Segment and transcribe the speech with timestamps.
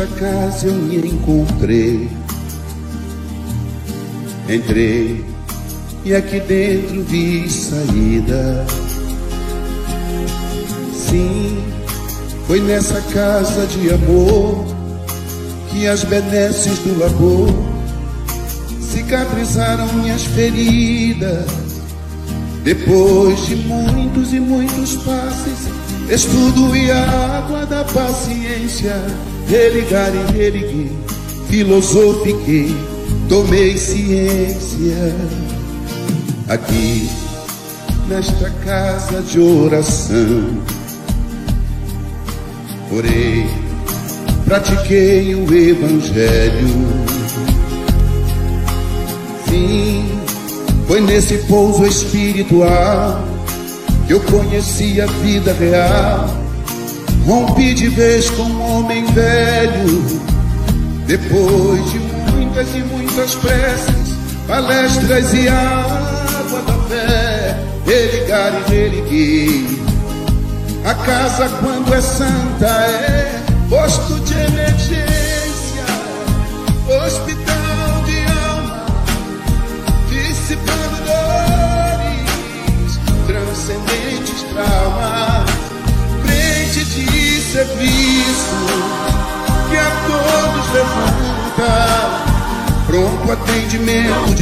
[0.00, 2.08] nesta casa eu me encontrei.
[4.48, 5.24] Entrei
[6.04, 8.64] e aqui dentro vi saída.
[10.94, 11.62] Sim,
[12.46, 14.64] foi nessa casa de amor
[15.70, 17.48] que as benesses do labor
[18.80, 21.46] cicatrizaram minhas feridas.
[22.64, 25.68] Depois de muitos e muitos passes,
[26.10, 28.94] estudo e água da paciência,
[29.50, 30.92] religar e religui,
[31.48, 32.72] filosofiquei,
[33.28, 35.12] tomei ciência.
[36.48, 37.10] Aqui,
[38.08, 40.62] nesta casa de oração,
[42.92, 43.44] orei,
[44.44, 46.68] pratiquei o Evangelho.
[49.48, 50.08] Sim,
[50.86, 53.24] foi nesse pouso espiritual
[54.06, 56.49] que eu conheci a vida real.
[57.30, 60.02] Rompi de vez com um homem velho,
[61.06, 62.00] depois de
[62.32, 64.16] muitas e muitas preces,
[64.48, 69.80] palestras e água da fé, religar e religir.
[70.84, 75.19] A casa, quando é santa, é posto de emergência,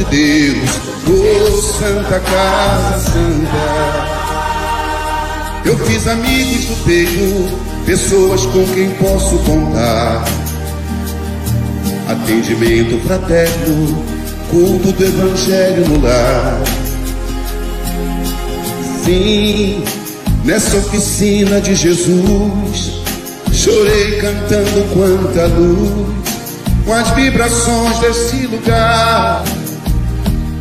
[0.09, 4.19] Deus, oh Santa Casa Santa.
[5.65, 10.25] Eu fiz amigos do peito, pessoas com quem posso contar.
[12.07, 14.03] Atendimento fraterno,
[14.49, 16.59] culto do Evangelho no lar.
[19.05, 19.83] Sim,
[20.43, 23.03] nessa oficina de Jesus,
[23.51, 26.07] chorei cantando quanta luz,
[26.83, 29.43] com as vibrações desse lugar.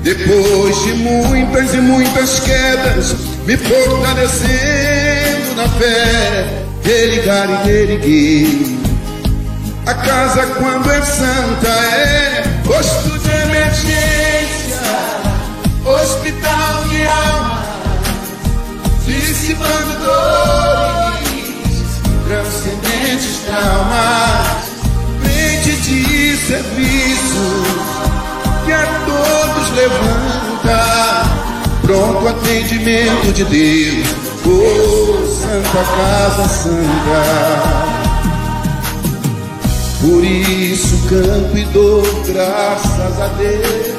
[0.08, 3.14] Depois de muitas e muitas quedas,
[3.44, 8.78] me fortalecendo na fé, religar e reerguer.
[9.84, 14.80] A casa, quando é santa, é posto de emergência,
[15.84, 17.66] hospital de alma,
[19.04, 21.28] dissipando dores,
[22.26, 24.70] transcendentes traumas,
[25.20, 27.98] frente de serviço
[28.64, 29.47] que a todos
[29.78, 31.22] levanta
[31.82, 34.08] pronto atendimento de Deus,
[34.44, 37.98] oh Santa Casa Santa.
[40.00, 43.96] Por isso canto e dou graças a Deus,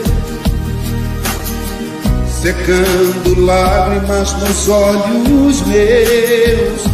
[2.42, 6.90] secando lágrimas nos olhos meus.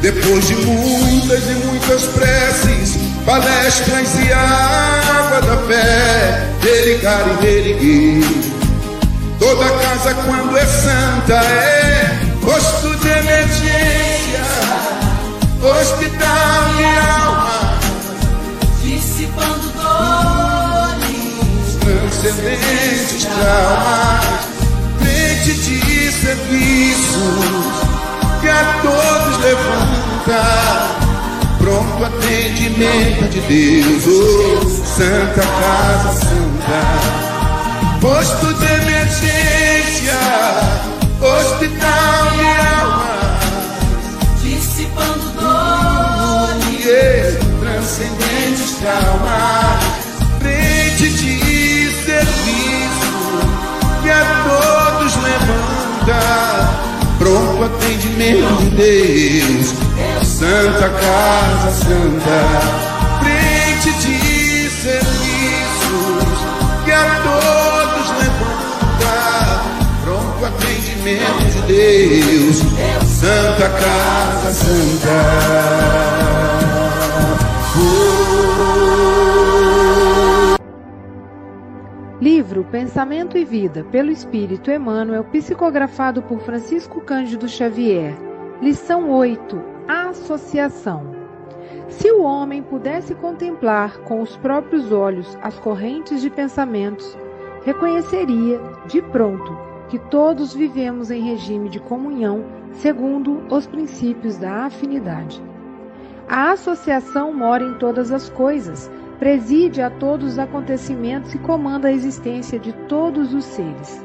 [0.00, 8.24] Depois de muitas e muitas preces, palestras e água da fé, religar e reerguer.
[9.40, 14.44] Toda casa quando é santa é posto de emergência,
[15.60, 17.78] hospital de alma,
[18.82, 21.16] dissipando dores,
[21.80, 24.46] transcendentes traumas,
[25.00, 27.46] frente de serviços
[28.40, 31.05] que a todos levanta.
[31.66, 36.80] Pronto atendimento de Deus, oh, Santa Casa Santa.
[38.00, 40.16] Posto de emergência,
[41.20, 43.40] hospital de alma,
[44.44, 49.82] dissipando dores, transcendentes traumas,
[50.38, 53.10] frente de serviço
[54.04, 56.20] que a todos levanta,
[57.18, 59.74] pronto atendimento de Deus,
[60.38, 62.38] Santa Casa Santa,
[63.20, 66.38] frente de serviços
[66.84, 69.14] que a todos levanta,
[70.04, 72.56] pronto atendimento de Deus,
[73.06, 75.16] Santa Casa Santa.
[82.20, 88.14] Livro Pensamento e Vida, pelo Espírito Emmanuel, psicografado por Francisco Cândido Xavier.
[88.60, 91.14] Lição 8: A Associação.
[91.88, 97.16] Se o homem pudesse contemplar com os próprios olhos as correntes de pensamentos,
[97.64, 99.56] reconheceria, de pronto,
[99.88, 105.42] que todos vivemos em regime de comunhão segundo os princípios da afinidade.
[106.28, 111.92] A associação mora em todas as coisas, preside a todos os acontecimentos e comanda a
[111.92, 114.04] existência de todos os seres.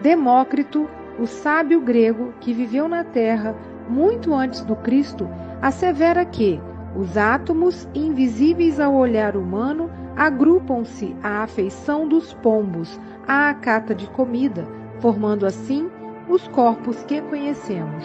[0.00, 0.88] Demócrito,
[1.18, 3.54] o sábio grego que viveu na Terra
[3.88, 5.28] muito antes do Cristo
[5.60, 6.60] assevera que
[6.96, 14.66] os átomos, invisíveis ao olhar humano, agrupam-se à afeição dos pombos à cata de comida,
[15.00, 15.90] formando assim
[16.28, 18.04] os corpos que conhecemos.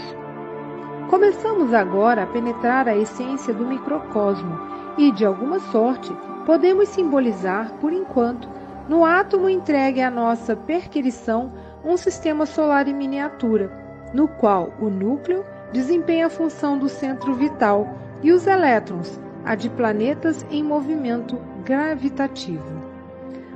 [1.10, 4.60] Começamos agora a penetrar a essência do microcosmo
[4.98, 6.12] e, de alguma sorte,
[6.46, 8.50] podemos simbolizar, por enquanto,
[8.88, 11.52] no átomo entregue à nossa perquirição,
[11.86, 13.72] um sistema solar em miniatura,
[14.14, 17.88] no qual o núcleo desempenha a função do centro vital
[18.22, 22.80] e os elétrons, a de planetas em movimento gravitativo.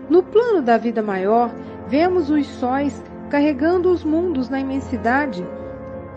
[0.10, 1.51] No plano da vida maior,
[1.88, 5.45] vemos os sóis carregando os mundos na imensidade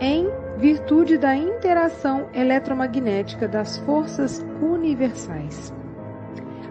[0.01, 0.29] em
[0.59, 5.73] virtude da interação eletromagnética das forças universais.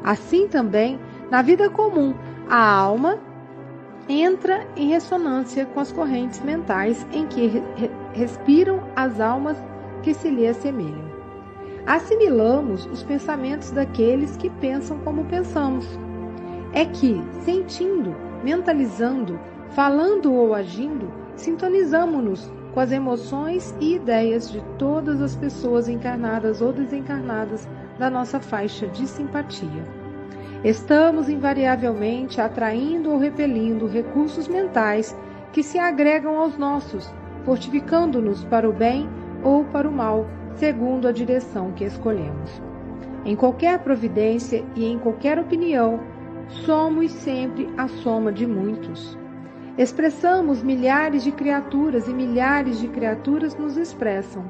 [0.04, 1.00] Assim também,
[1.32, 2.14] na vida comum,
[2.48, 3.18] a alma
[4.08, 7.62] entra em ressonância com as correntes mentais em que re
[8.14, 9.58] respiram as almas
[10.04, 11.04] que se lhe assemelham.
[11.86, 15.86] Assimilamos os pensamentos daqueles que pensam como pensamos.
[16.72, 19.40] É que, sentindo, mentalizando,
[19.72, 26.72] falando ou agindo, sintonizamos-nos com as emoções e ideias de todas as pessoas encarnadas ou
[26.72, 27.68] desencarnadas
[27.98, 30.05] da nossa faixa de simpatia.
[30.66, 35.16] Estamos invariavelmente atraindo ou repelindo recursos mentais
[35.54, 37.14] que se agregam aos nossos,
[37.44, 39.08] fortificando-nos para o bem
[39.44, 40.26] ou para o mal,
[40.56, 42.60] segundo a direção que escolhemos.
[43.24, 46.00] Em qualquer providência e em qualquer opinião,
[46.48, 49.16] somos sempre a soma de muitos.
[49.78, 54.44] Expressamos milhares de criaturas e milhares de criaturas nos expressam.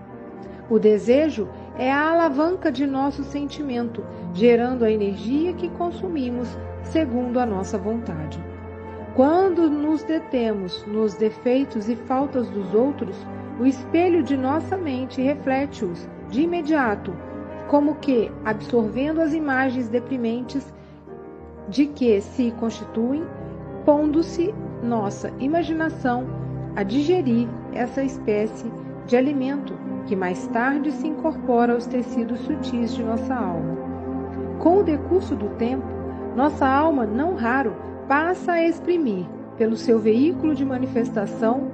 [0.69, 6.47] O desejo é a alavanca de nosso sentimento, gerando a energia que consumimos
[6.83, 8.39] segundo a nossa vontade.
[9.15, 13.15] Quando nos detemos nos defeitos e faltas dos outros,
[13.59, 17.13] o espelho de nossa mente reflete-os de imediato,
[17.67, 20.73] como que absorvendo as imagens deprimentes
[21.69, 23.23] de que se constituem,
[23.85, 26.25] pondo-se nossa imaginação
[26.75, 28.71] a digerir essa espécie
[29.07, 29.73] de alimento
[30.05, 33.75] que mais tarde se incorpora aos tecidos sutis de nossa alma.
[34.59, 35.85] Com o decurso do tempo,
[36.35, 37.75] nossa alma, não raro,
[38.07, 39.25] passa a exprimir,
[39.57, 41.71] pelo seu veículo de manifestação,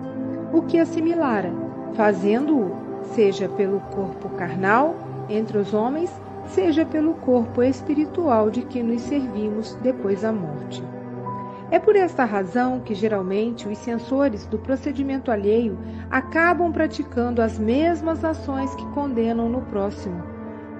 [0.53, 1.51] o que assimilara,
[1.93, 2.71] fazendo-o,
[3.13, 4.95] seja pelo corpo carnal
[5.29, 6.11] entre os homens,
[6.47, 10.83] seja pelo corpo espiritual de que nos servimos depois da morte.
[11.71, 15.79] É por esta razão que geralmente os censores do procedimento alheio
[16.09, 20.21] acabam praticando as mesmas ações que condenam no próximo,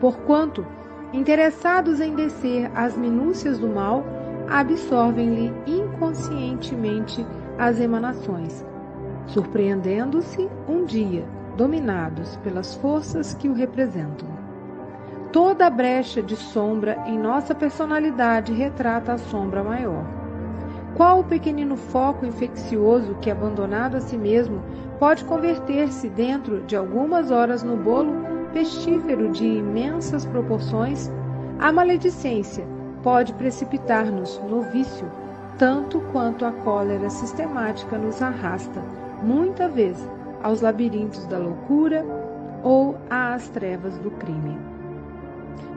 [0.02, 0.68] porquanto,
[1.14, 4.04] interessados em descer às minúcias do mal,
[4.50, 7.26] absorvem-lhe inconscientemente
[7.58, 8.66] as emanações,
[9.28, 11.24] surpreendendo-se um dia
[11.56, 14.28] dominados pelas forças que o representam.
[15.32, 20.21] Toda brecha de sombra em nossa personalidade retrata a sombra maior.
[21.02, 24.62] Qual o pequenino foco infeccioso que, abandonado a si mesmo,
[25.00, 28.14] pode converter-se dentro de algumas horas no bolo
[28.54, 31.12] pestífero de imensas proporções?
[31.58, 32.68] A maledicência
[33.02, 35.12] pode precipitar-nos no vício,
[35.58, 38.80] tanto quanto a cólera sistemática nos arrasta,
[39.24, 39.98] muita vez,
[40.44, 42.06] aos labirintos da loucura
[42.62, 44.71] ou às trevas do crime.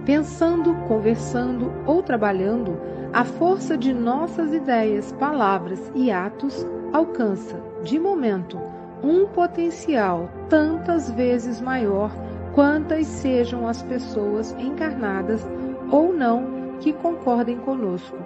[0.05, 2.79] Pensando, conversando ou trabalhando,
[3.13, 8.61] a força de nossas ideias, palavras e atos alcança, de momento,
[9.03, 12.11] um potencial tantas vezes maior
[12.55, 15.47] quantas sejam as pessoas encarnadas
[15.91, 18.17] ou não que concordem conosco.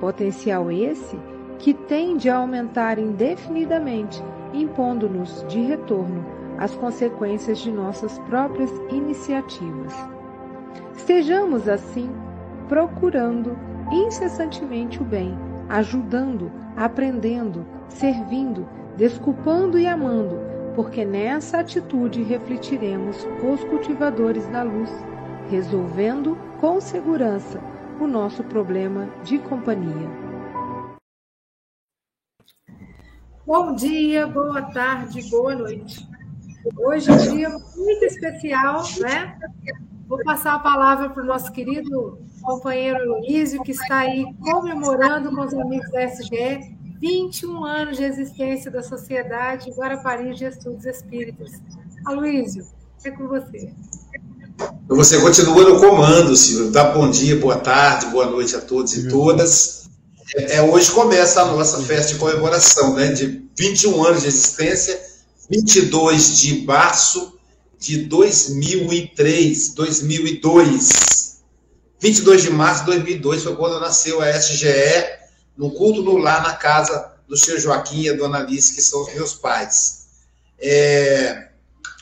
[0.00, 1.18] Potencial esse
[1.58, 4.22] que tende a aumentar indefinidamente,
[4.52, 6.26] impondo-nos de retorno
[6.58, 10.11] as consequências de nossas próprias iniciativas.
[11.02, 12.08] Estejamos assim
[12.68, 13.58] procurando
[13.90, 15.36] incessantemente o bem,
[15.68, 20.38] ajudando, aprendendo, servindo, desculpando e amando,
[20.76, 24.88] porque nessa atitude refletiremos os cultivadores da luz,
[25.50, 27.60] resolvendo com segurança
[28.00, 30.08] o nosso problema de companhia.
[33.44, 36.08] Bom dia, boa tarde, boa noite.
[36.78, 39.36] Hoje é um dia muito especial, né?
[40.12, 45.40] Vou passar a palavra para o nosso querido companheiro Luísio, que está aí comemorando com
[45.40, 51.52] os amigos da SGE 21 anos de existência da Sociedade Guarapari de Estudos Espíritas.
[52.04, 52.66] Aloísio,
[53.02, 53.72] é com você.
[54.86, 56.70] Você continua no comando, Silvio.
[56.70, 59.88] Dá bom dia, boa tarde, boa noite a todos e todas.
[60.36, 63.12] É, é, hoje começa a nossa festa de comemoração, né?
[63.12, 65.00] De 21 anos de existência,
[65.48, 67.32] 22 de março
[67.82, 71.40] de 2003, 2002.
[71.98, 74.68] 22 de março de 2002 foi quando nasceu a SGE,
[75.56, 79.02] no culto no lar, na casa do senhor Joaquim e a dona Alice, que são
[79.02, 80.06] os meus pais.
[80.60, 81.48] É,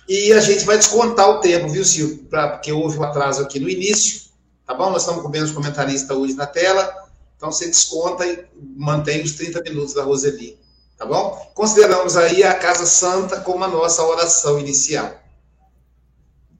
[0.06, 2.24] e a gente vai descontar o tempo, viu, Silvio?
[2.24, 4.28] Pra, porque houve um atraso aqui no início,
[4.66, 4.90] tá bom?
[4.90, 7.08] Nós estamos com menos comentarista hoje na tela,
[7.38, 8.44] então você desconta e
[8.76, 10.58] mantém os 30 minutos da Roseli,
[10.98, 11.50] tá bom?
[11.54, 15.19] Consideramos aí a Casa Santa como a nossa oração inicial.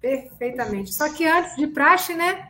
[0.01, 0.95] Perfeitamente.
[0.95, 2.49] Só que antes de praxe, né?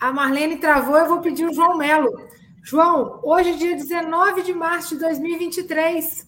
[0.00, 2.28] A Marlene travou, eu vou pedir o João Melo.
[2.62, 6.26] João, hoje é dia 19 de março de 2023.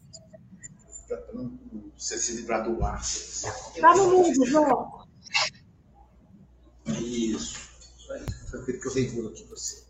[1.97, 3.01] Você se livrar do ar.
[3.01, 5.07] Está no mundo, João.
[6.87, 7.71] Isso.
[7.99, 8.27] Isso aí.
[8.49, 9.89] Aquilo que eu regulo aqui você.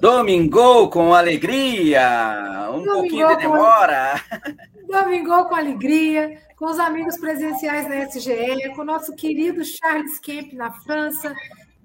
[0.00, 2.68] Domingo com alegria.
[2.70, 4.22] Um Domingou pouquinho de demora.
[4.30, 4.86] Com...
[4.86, 10.54] Domingo com alegria com os amigos presenciais na SGE, com o nosso querido Charles Kemp
[10.54, 11.34] na França,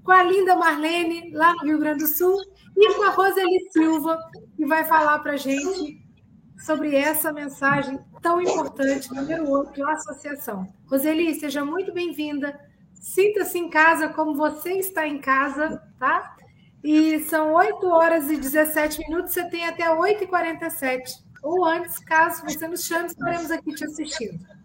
[0.03, 2.37] com a linda Marlene, lá no Rio Grande do Sul,
[2.75, 4.17] e com a Roseli Silva,
[4.55, 6.01] que vai falar para a gente
[6.57, 10.67] sobre essa mensagem tão importante, número 8, de associação.
[10.89, 12.57] Roseli, seja muito bem-vinda.
[12.93, 16.35] Sinta-se em casa como você está em casa, tá?
[16.83, 21.01] E são 8 horas e 17 minutos, você tem até 8h47.
[21.43, 24.60] Ou antes, caso você nos chame, estaremos aqui te assistindo.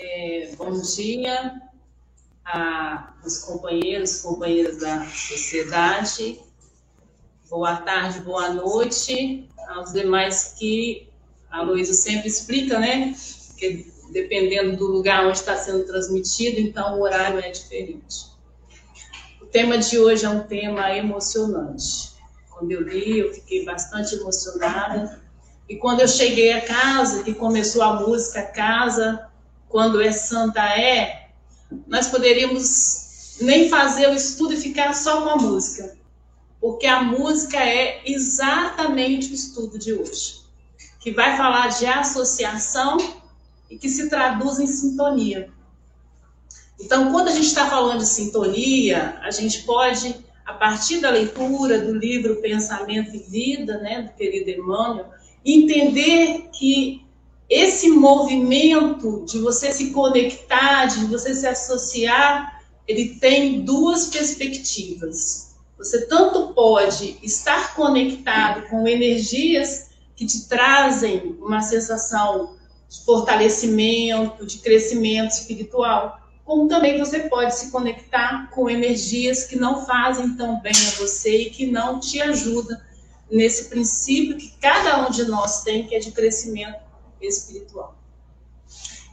[0.00, 1.60] É, bom dia
[2.44, 6.40] aos companheiros, companheiras da sociedade.
[7.50, 11.08] Boa tarde, boa noite aos demais que
[11.50, 13.12] a Luísa sempre explica, né?
[13.58, 18.28] Que dependendo do lugar onde está sendo transmitido, então o horário é diferente.
[19.42, 22.12] O tema de hoje é um tema emocionante.
[22.50, 25.20] Quando eu li, eu fiquei bastante emocionada.
[25.68, 29.27] E quando eu cheguei a casa, que começou a música Casa,
[29.68, 31.28] quando é Santa é,
[31.86, 35.96] nós poderíamos nem fazer o estudo e ficar só com a música,
[36.60, 40.40] porque a música é exatamente o estudo de hoje,
[41.00, 42.96] que vai falar de associação
[43.70, 45.50] e que se traduz em sintonia.
[46.80, 50.14] Então, quando a gente está falando de sintonia, a gente pode,
[50.46, 55.06] a partir da leitura do livro Pensamento e Vida, né, do querido Emmanuel,
[55.44, 57.04] entender que
[57.48, 65.54] esse movimento de você se conectar, de você se associar, ele tem duas perspectivas.
[65.78, 72.56] Você tanto pode estar conectado com energias que te trazem uma sensação
[72.88, 79.86] de fortalecimento, de crescimento espiritual, como também você pode se conectar com energias que não
[79.86, 82.78] fazem tão bem a você e que não te ajudam
[83.30, 86.87] nesse princípio que cada um de nós tem, que é de crescimento
[87.20, 87.96] espiritual.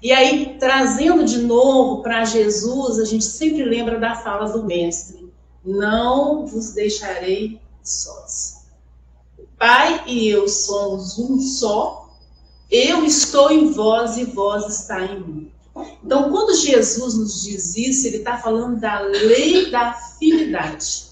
[0.02, 5.34] E aí, trazendo de novo para Jesus, a gente sempre lembra da fala do Mestre:
[5.64, 8.66] Não vos deixarei sós.
[9.38, 12.10] O Pai e eu somos um só,
[12.70, 15.52] eu estou em vós e vós está em mim.
[16.04, 21.06] Então, quando Jesus nos diz isso, ele está falando da lei da afinidade.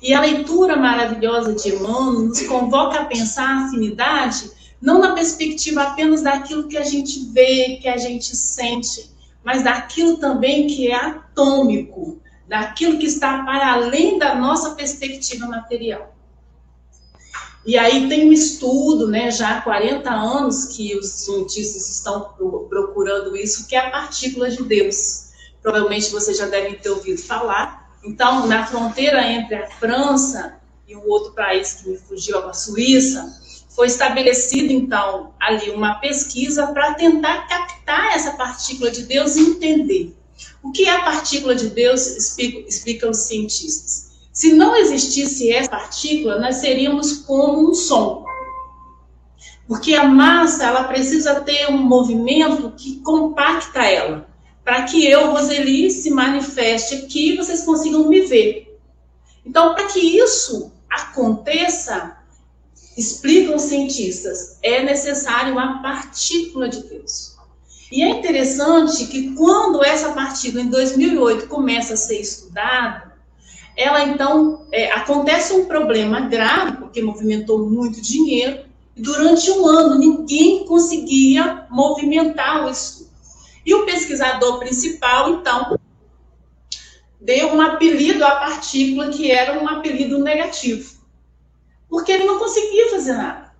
[0.00, 4.50] E a leitura maravilhosa de Emmanuel nos convoca a pensar a afinidade
[4.84, 9.10] não na perspectiva apenas daquilo que a gente vê, que a gente sente,
[9.42, 16.14] mas daquilo também que é atômico, daquilo que está para além da nossa perspectiva material.
[17.64, 22.34] E aí tem um estudo, né, já há 40 anos que os cientistas estão
[22.68, 25.30] procurando isso, que é a partícula de Deus.
[25.62, 27.90] Provavelmente vocês já devem ter ouvido falar.
[28.04, 33.43] Então, na fronteira entre a França e o outro país que me fugiu, a Suíça,
[33.74, 40.16] foi estabelecida, então, ali uma pesquisa para tentar captar essa partícula de Deus e entender.
[40.62, 44.12] O que é a partícula de Deus, explicam os cientistas.
[44.32, 48.24] Se não existisse essa partícula, nós seríamos como um som.
[49.66, 54.28] Porque a massa, ela precisa ter um movimento que compacta ela,
[54.64, 58.78] para que eu, Roseli, se manifeste aqui e vocês consigam me ver.
[59.44, 62.16] Então, para que isso aconteça,
[62.96, 67.34] explicam os cientistas, é necessário uma partícula de Deus.
[67.90, 73.14] E é interessante que quando essa partícula, em 2008, começa a ser estudada,
[73.76, 78.64] ela então, é, acontece um problema grave, porque movimentou muito dinheiro,
[78.96, 83.10] e durante um ano ninguém conseguia movimentar o estudo.
[83.66, 85.78] E o pesquisador principal, então,
[87.20, 90.93] deu um apelido à partícula que era um apelido negativo.
[91.94, 93.54] Porque ele não conseguia fazer nada.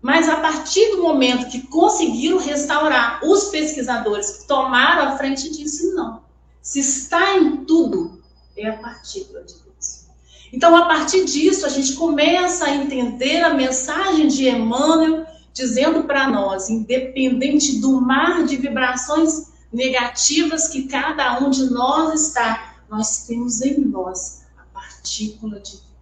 [0.00, 6.22] Mas a partir do momento que conseguiram restaurar, os pesquisadores tomaram a frente disso, não.
[6.62, 8.18] Se está em tudo,
[8.56, 10.06] é a partícula de Deus.
[10.54, 16.30] Então, a partir disso, a gente começa a entender a mensagem de Emmanuel dizendo para
[16.30, 23.60] nós, independente do mar de vibrações negativas que cada um de nós está, nós temos
[23.60, 25.93] em nós a partícula de Deus.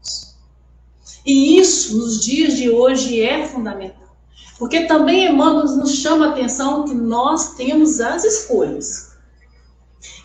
[1.25, 4.17] E isso, nos dias de hoje, é fundamental.
[4.59, 9.13] Porque também Emmanuel nos chama a atenção que nós temos as escolhas.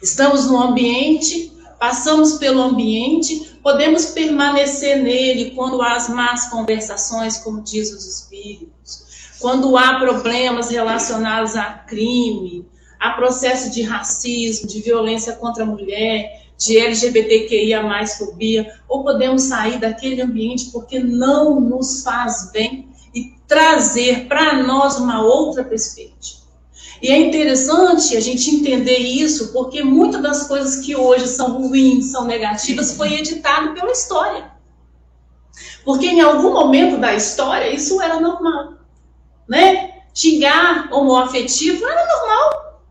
[0.02, 7.62] Estamos no ambiente, passamos pelo ambiente, podemos permanecer nele quando há as más conversações, como
[7.62, 12.66] diz os espíritos, quando há problemas relacionados a crime,
[13.00, 19.44] a processo de racismo, de violência contra a mulher, de LGBTQIA mais fobia, ou podemos
[19.44, 26.48] sair daquele ambiente porque não nos faz bem e trazer para nós uma outra perspectiva.
[27.02, 32.08] E é interessante a gente entender isso, porque muitas das coisas que hoje são ruins,
[32.08, 34.52] são negativas, foi editado pela história.
[35.86, 38.74] Porque em algum momento da história isso era normal,
[39.48, 39.92] né?
[40.14, 42.82] Xingar homoafetivo era normal.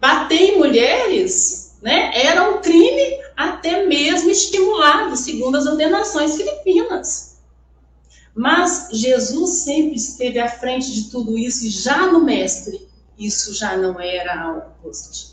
[0.00, 2.12] Bater em mulheres, né?
[2.14, 7.32] Era um crime até mesmo estimulado, segundo as ordenações filipinas.
[8.34, 13.76] Mas Jesus sempre esteve à frente de tudo isso e já no mestre isso já
[13.76, 15.32] não era algo positivo.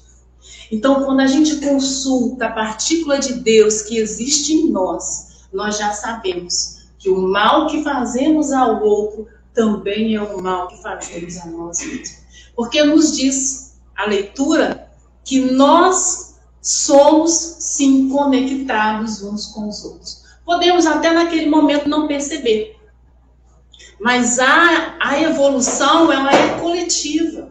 [0.71, 5.93] Então, quando a gente consulta a partícula de Deus que existe em nós, nós já
[5.93, 11.45] sabemos que o mal que fazemos ao outro também é o mal que fazemos a
[11.47, 12.19] nós mesmos.
[12.55, 14.91] Porque nos diz a leitura
[15.23, 16.28] que nós
[16.61, 20.23] somos sim conectados uns com os outros.
[20.45, 22.77] Podemos até naquele momento não perceber,
[23.99, 27.49] mas a, a evolução ela é coletiva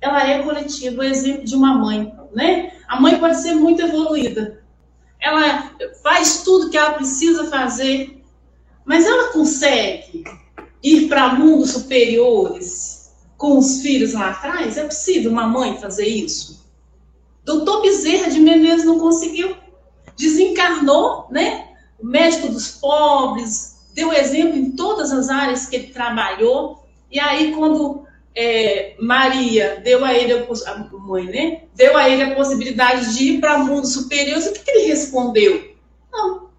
[0.00, 2.72] ela é coletiva, o exemplo de uma mãe, né?
[2.88, 4.62] A mãe pode ser muito evoluída.
[5.20, 5.72] Ela
[6.02, 8.22] faz tudo que ela precisa fazer,
[8.84, 10.24] mas ela consegue
[10.82, 14.78] ir para mundos superiores com os filhos lá atrás?
[14.78, 16.59] É possível uma mãe fazer isso?
[17.44, 19.56] Doutor Bezerra de Menezes não conseguiu.
[20.16, 21.68] Desencarnou, né?
[21.98, 26.84] O médico dos pobres, deu exemplo em todas as áreas que ele trabalhou.
[27.10, 31.62] E aí, quando é, Maria deu a ele, a mãe, né?
[31.74, 34.46] Deu a ele a possibilidade de ir para mundos superiores.
[34.46, 35.74] O que, que ele respondeu?
[36.12, 36.50] Não.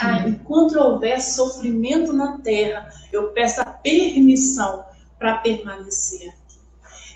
[0.00, 4.84] Ah, enquanto houver sofrimento na terra, eu peço a permissão
[5.18, 6.32] para permanecer.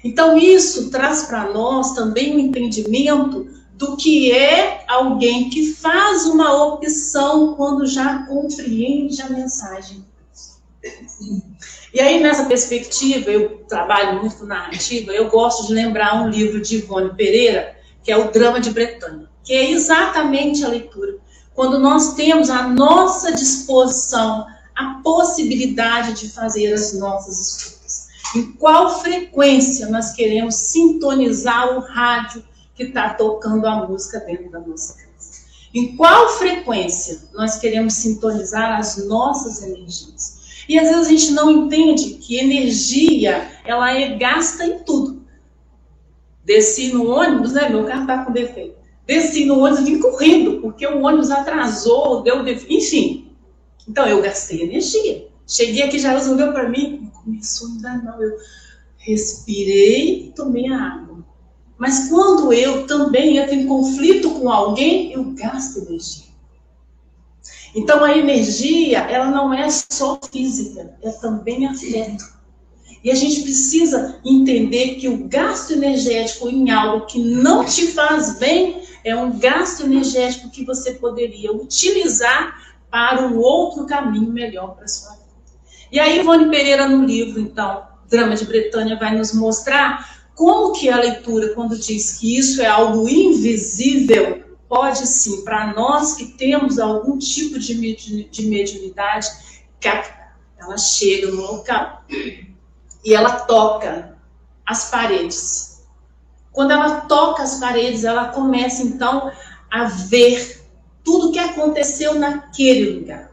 [0.05, 6.25] Então, isso traz para nós também o um entendimento do que é alguém que faz
[6.25, 10.05] uma opção quando já compreende a mensagem.
[11.95, 16.77] E aí, nessa perspectiva, eu trabalho muito narrativa, eu gosto de lembrar um livro de
[16.77, 21.17] Ivone Pereira, que é o Drama de Bretanha, que é exatamente a leitura.
[21.55, 27.82] Quando nós temos à nossa disposição a possibilidade de fazer as nossas escolhas.
[28.35, 32.43] Em qual frequência nós queremos sintonizar o rádio
[32.75, 35.13] que está tocando a música dentro da nossa casa?
[35.75, 40.65] Em qual frequência nós queremos sintonizar as nossas energias?
[40.69, 45.23] E às vezes a gente não entende que energia, ela é gasta em tudo.
[46.45, 47.69] Desci no ônibus, né?
[47.69, 48.77] Meu carro tá com defeito.
[49.07, 53.33] Desci no ônibus vim correndo, porque o ônibus atrasou, deu defeito, enfim.
[53.87, 55.29] Então eu gastei energia.
[55.47, 58.23] Cheguei aqui, já resolveu para mim, começou ainda não.
[58.23, 58.37] Eu
[58.99, 61.25] respirei e tomei a água.
[61.79, 66.33] Mas quando eu também entro em conflito com alguém, eu gasto energia.
[67.75, 72.25] Então a energia, ela não é só física, é também afeto.
[73.03, 78.39] E a gente precisa entender que o gasto energético em algo que não te faz
[78.39, 84.85] bem é um gasto energético que você poderia utilizar para um outro caminho melhor para
[84.85, 85.22] a sua vida.
[85.93, 90.89] E aí Ivone Pereira no livro, então, Drama de Bretanha, vai nos mostrar como que
[90.89, 96.79] a leitura, quando diz que isso é algo invisível, pode sim, para nós que temos
[96.79, 97.75] algum tipo de,
[98.25, 99.29] de mediunidade,
[99.79, 100.35] captar.
[100.59, 102.03] Ela chega no local
[103.05, 104.17] e ela toca
[104.65, 105.85] as paredes.
[106.53, 109.31] Quando ela toca as paredes, ela começa então
[109.71, 110.65] a ver
[111.05, 113.32] tudo o que aconteceu naquele lugar.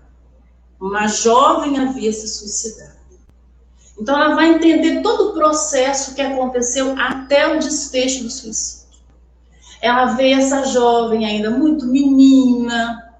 [0.79, 2.99] Uma jovem havia se suicidado.
[3.99, 8.87] Então ela vai entender todo o processo que aconteceu até o desfecho do suicídio.
[9.81, 13.13] Ela vê essa jovem ainda muito menina,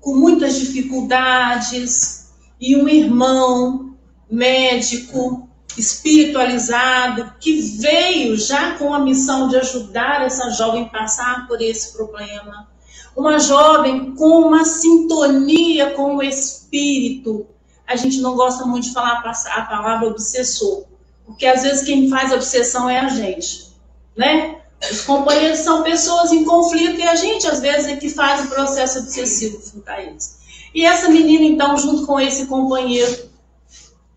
[0.00, 2.28] com muitas dificuldades,
[2.60, 3.94] e um irmão
[4.30, 11.60] médico, espiritualizado, que veio já com a missão de ajudar essa jovem a passar por
[11.60, 12.68] esse problema.
[13.16, 17.46] Uma jovem com uma sintonia com o espírito.
[17.86, 20.84] A gente não gosta muito de falar a palavra obsessor,
[21.24, 23.72] porque às vezes quem faz obsessão é a gente,
[24.16, 24.60] né?
[24.90, 28.48] Os companheiros são pessoas em conflito e a gente, às vezes, é que faz o
[28.48, 30.38] processo obsessivo junto a eles.
[30.74, 33.30] E essa menina, então, junto com esse companheiro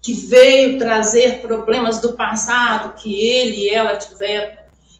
[0.01, 4.58] que veio trazer problemas do passado que ele e ela tiveram,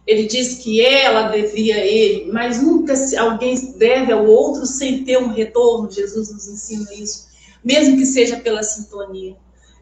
[0.10, 5.19] ele disse que ela devia a ele, mas nunca alguém deve ao outro sem ter
[5.19, 5.91] um retorno.
[5.91, 7.28] Jesus nos ensina isso,
[7.63, 9.36] mesmo que seja pela sintonia.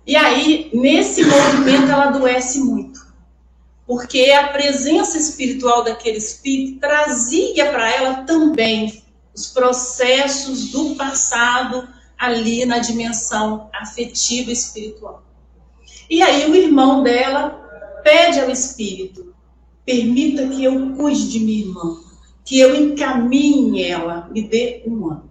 [0.05, 3.07] E aí, nesse movimento, ela adoece muito
[3.87, 9.01] porque a presença espiritual daquele espírito trazia para ela também
[9.33, 11.87] os processos do passado
[12.17, 15.23] ali na dimensão afetiva espiritual.
[16.09, 17.49] E aí o irmão dela
[18.03, 19.26] pede ao espírito:
[19.87, 21.97] permita que eu cuide de minha irmã,
[22.43, 25.29] que eu encaminhe ela, me dê um ano.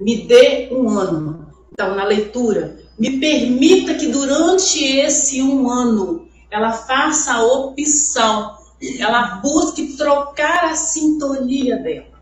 [0.00, 1.46] Me dê um ano.
[1.70, 8.56] Então, na leitura, me permita que durante esse um ano ela faça a opção,
[8.98, 12.12] ela busque trocar a sintonia dela.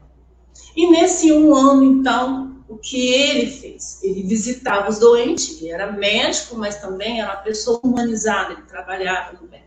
[0.76, 4.00] E nesse um ano, então, o que ele fez?
[4.03, 9.38] Ele visitava os doentes, ele era médico, mas também era uma pessoa humanizada, ele trabalhava
[9.40, 9.60] no bem.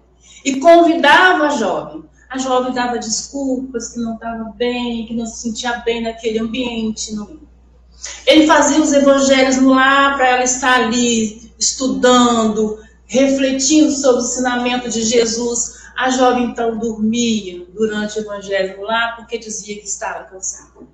[0.44, 2.04] E convidava a jovem.
[2.30, 7.14] A jovem dava desculpas que não estava bem, que não se sentia bem naquele ambiente.
[7.14, 7.40] Não.
[8.26, 15.04] Ele fazia os evangelhos lá para ela estar ali estudando, refletindo sobre o ensinamento de
[15.04, 20.88] Jesus, a jovem então dormia durante o evangelho lá porque dizia que estava cansada.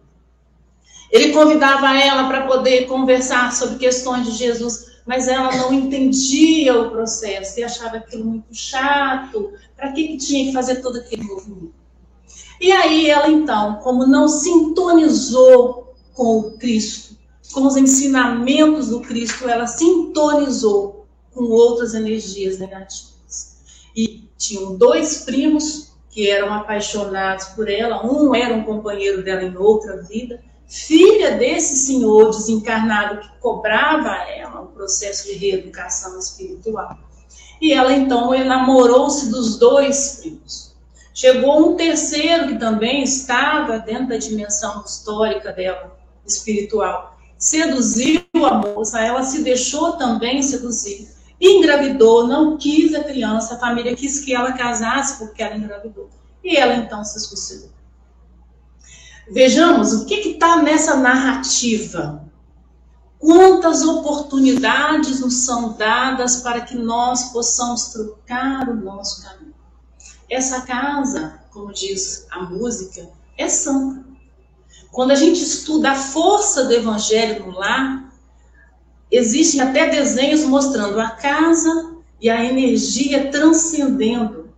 [1.09, 6.91] Ele convidava ela para poder conversar sobre questões de Jesus, mas ela não entendia o
[6.91, 9.53] processo e achava aquilo muito chato.
[9.75, 11.73] Para que, que tinha que fazer todo aquele movimento?
[12.61, 17.17] E aí ela então, como não sintonizou com o Cristo,
[17.51, 23.57] com os ensinamentos do Cristo, ela sintonizou com outras energias negativas.
[23.95, 29.57] E tinham dois primos que eram apaixonados por ela, um era um companheiro dela em
[29.57, 36.97] outra vida, filha desse senhor desencarnado que cobrava a ela um processo de reeducação espiritual.
[37.59, 40.73] E ela então enamorou-se dos dois primos.
[41.13, 47.17] Chegou um terceiro que também estava dentro da dimensão histórica dela, espiritual.
[47.37, 53.95] Seduziu a moça, ela se deixou também seduzir engravidou, não quis a criança, a família
[53.95, 56.09] quis que ela casasse porque ela engravidou.
[56.43, 57.69] E ela então se suicidou.
[59.31, 62.25] Vejamos o que está nessa narrativa.
[63.17, 69.53] Quantas oportunidades nos são dadas para que nós possamos trocar o nosso caminho.
[70.29, 74.05] Essa casa, como diz a música, é santa.
[74.91, 78.09] Quando a gente estuda a força do evangelho no lar,
[79.11, 84.49] Existem até desenhos mostrando a casa e a energia transcendendo,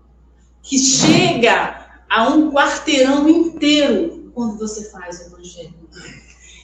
[0.61, 5.73] que chega a um quarteirão inteiro quando você faz o evangelho.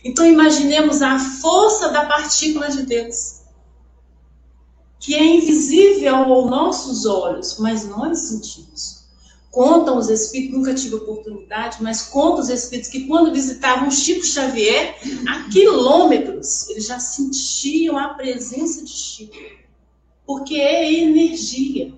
[0.04, 3.42] Então imaginemos a força da partícula de Deus,
[5.00, 8.98] que é invisível aos nossos olhos, mas nós sentimos.
[9.50, 14.96] Contam os espíritos, nunca tive oportunidade, mas contam os espíritos que quando visitavam Chico Xavier,
[15.28, 19.36] a quilômetros, eles já sentiam a presença de Chico.
[20.28, 21.92] Porque é energia.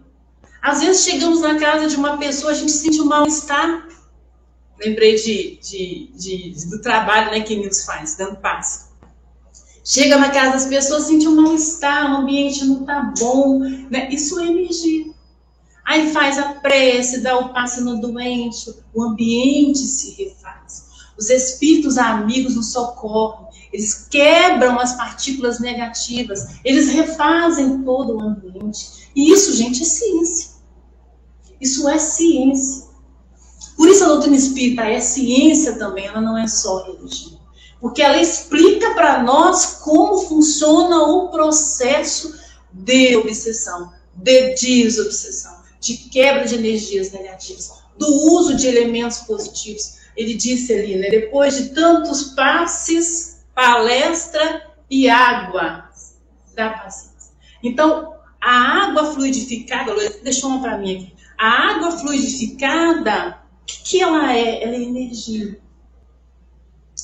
[0.62, 3.89] Às vezes chegamos na casa de uma pessoa, a gente sente um mal-estar.
[4.80, 8.90] Lembrei de, de, de, do trabalho né, que Nils faz, dando paz.
[9.84, 13.60] Chega na casa das pessoas, sente um mal-estar, o ambiente não está bom.
[13.60, 14.10] Né?
[14.12, 15.12] Isso é energia.
[15.90, 20.88] Aí faz a prece, dá o passe no doente, o ambiente se refaz.
[21.18, 29.10] Os espíritos amigos nos socorrem, eles quebram as partículas negativas, eles refazem todo o ambiente.
[29.16, 30.52] E isso, gente, é ciência.
[31.60, 32.89] Isso é ciência.
[33.80, 37.40] Por isso a doutrina espírita é ciência também, ela não é só religião.
[37.80, 42.38] Porque ela explica para nós como funciona o processo
[42.74, 50.00] de obsessão, de desobsessão de quebra de energias negativas, do uso de elementos positivos.
[50.14, 55.90] Ele disse ali, né, depois de tantos passes, palestra e água
[56.54, 57.32] da paciência.
[57.64, 61.14] Então, a água fluidificada, deixa uma para mim aqui.
[61.38, 63.40] A água fluidificada
[63.70, 64.64] que, que ela é?
[64.64, 65.60] Ela é energia.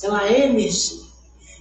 [0.02, 1.06] Ela é energia.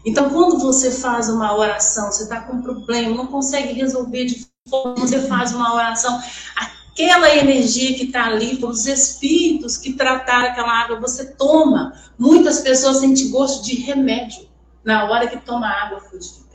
[0.06, 4.46] Então, quando você faz uma oração, você está com um problema, não consegue resolver de
[4.70, 6.22] forma, você faz uma oração,
[6.56, 11.94] aquela energia que está ali, os espíritos que trataram aquela água, você toma.
[12.20, 14.48] Muitas pessoas sentem gosto de remédio
[14.84, 16.46] na hora que toma água fluidificada.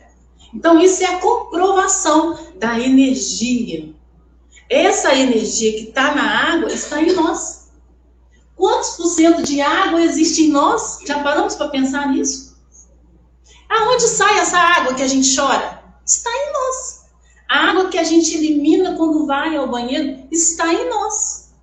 [0.54, 3.92] Então, isso é a comprovação da energia.
[4.68, 7.59] Essa energia que está na água está em nós.
[8.60, 10.98] Quantos por cento de água existe em nós?
[11.06, 12.58] Já paramos para pensar nisso?
[13.70, 15.82] Aonde sai essa água que a gente chora?
[16.04, 17.06] Está em nós.
[17.48, 21.54] A água que a gente elimina quando vai ao banheiro está em nós.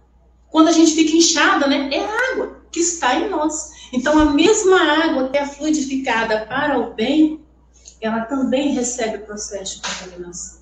[0.49, 1.87] Quando a gente fica inchada, né?
[1.93, 3.73] É a água que está em nós.
[3.93, 7.45] Então, a mesma água que é fluidificada para o bem,
[8.01, 10.61] ela também recebe o processo de contaminação.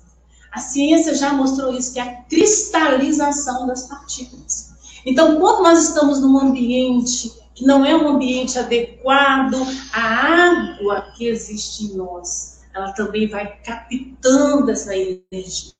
[0.52, 4.65] A ciência já mostrou isso, que é a cristalização das partículas.
[5.06, 9.54] Então, quando nós estamos num ambiente que não é um ambiente adequado
[9.92, 15.72] à água que existe em nós, ela também vai captando essa energia.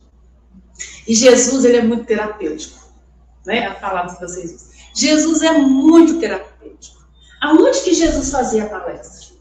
[1.07, 2.87] E Jesus, ele é muito terapêutico.
[3.45, 3.67] Né?
[3.67, 4.71] A palavra que vocês.
[4.95, 7.05] Jesus é muito terapêutico.
[7.43, 9.37] Aonde que Jesus fazia a palestra?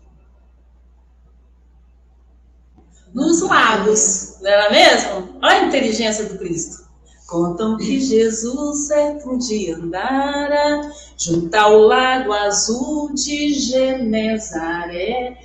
[3.16, 5.40] nos lagos, não era mesmo?
[5.42, 6.85] Olha a inteligência do Cristo.
[7.28, 15.38] Contam que Jesus certo dia andara junto ao lago azul de Genezaré.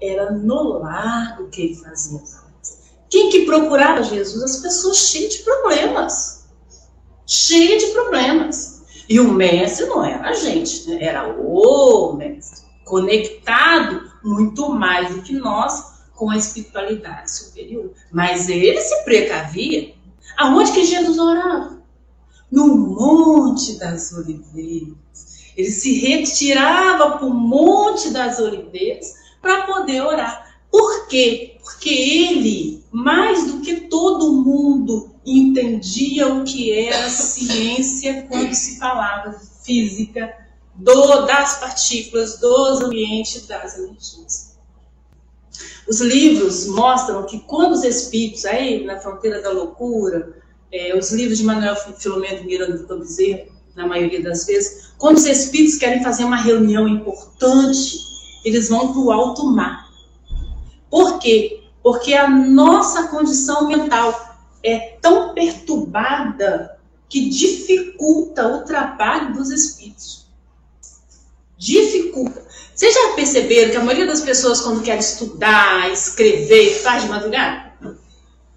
[0.00, 2.20] Era no lago que ele fazia
[3.08, 4.42] Quem que procurava Jesus?
[4.42, 6.48] As pessoas cheias de problemas.
[7.26, 8.82] Cheias de problemas.
[9.08, 10.98] E o mestre não era a gente, né?
[11.02, 12.66] era o mestre.
[12.84, 17.90] Conectado muito mais do que nós com a espiritualidade superior.
[18.10, 19.94] Mas ele se precavia.
[20.42, 21.80] Aonde que Jesus orava?
[22.50, 24.96] No Monte das Oliveiras.
[25.56, 29.06] Ele se retirava para o Monte das Oliveiras
[29.40, 30.58] para poder orar.
[30.68, 31.58] Por quê?
[31.62, 39.38] Porque ele, mais do que todo mundo, entendia o que era ciência quando se falava
[39.62, 40.34] física
[40.74, 44.51] do, das partículas, dos ambientes, das energias.
[45.88, 50.36] Os livros mostram que quando os espíritos, aí na fronteira da loucura,
[50.72, 55.26] é, os livros de Manuel Filomeno Miranda do Bezerra, na maioria das vezes, quando os
[55.26, 57.98] espíritos querem fazer uma reunião importante,
[58.44, 59.90] eles vão para o alto mar.
[60.90, 61.64] Por quê?
[61.82, 70.26] Porque a nossa condição mental é tão perturbada que dificulta o trabalho dos espíritos.
[71.58, 72.46] Dificulta.
[72.74, 77.72] Vocês já perceberam que a maioria das pessoas, quando quer estudar, escrever, faz de madrugada?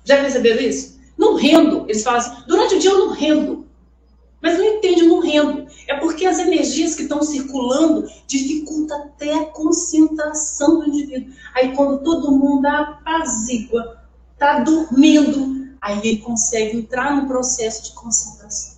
[0.04, 1.00] Já perceberam isso?
[1.18, 1.86] Não rendo.
[1.90, 3.66] Eles falam assim, durante o dia eu não rendo.
[4.42, 5.66] Mas não entende, não rendo.
[5.88, 11.34] É porque as energias que estão circulando dificultam até a concentração do indivíduo.
[11.54, 13.98] Aí quando todo mundo apazigua,
[14.34, 18.76] está dormindo, aí ele consegue entrar no processo de concentração.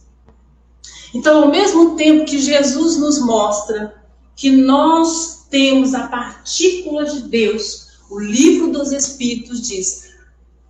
[1.14, 4.07] Então, ao mesmo tempo que Jesus nos mostra
[4.38, 7.88] que nós temos a partícula de Deus.
[8.10, 10.14] O livro dos Espíritos diz: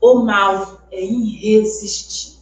[0.01, 2.37] o mal é irresistível.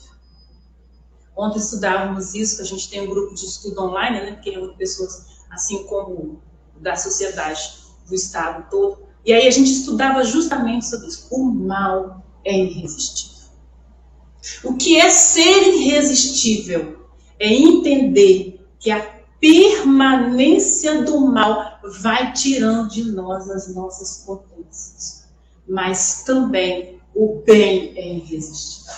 [1.36, 5.26] Ontem estudávamos isso, a gente tem um grupo de estudo online, né, que é pessoas
[5.50, 6.42] assim como
[6.80, 9.00] da sociedade, do Estado todo.
[9.26, 11.28] E aí a gente estudava justamente sobre isso.
[11.32, 13.50] O mal é irresistível.
[14.64, 17.08] O que é ser irresistível?
[17.40, 19.15] É entender que a
[19.46, 25.26] permanência do mal vai tirando de nós as nossas potências.
[25.70, 28.92] Mas também o bem é irresistível.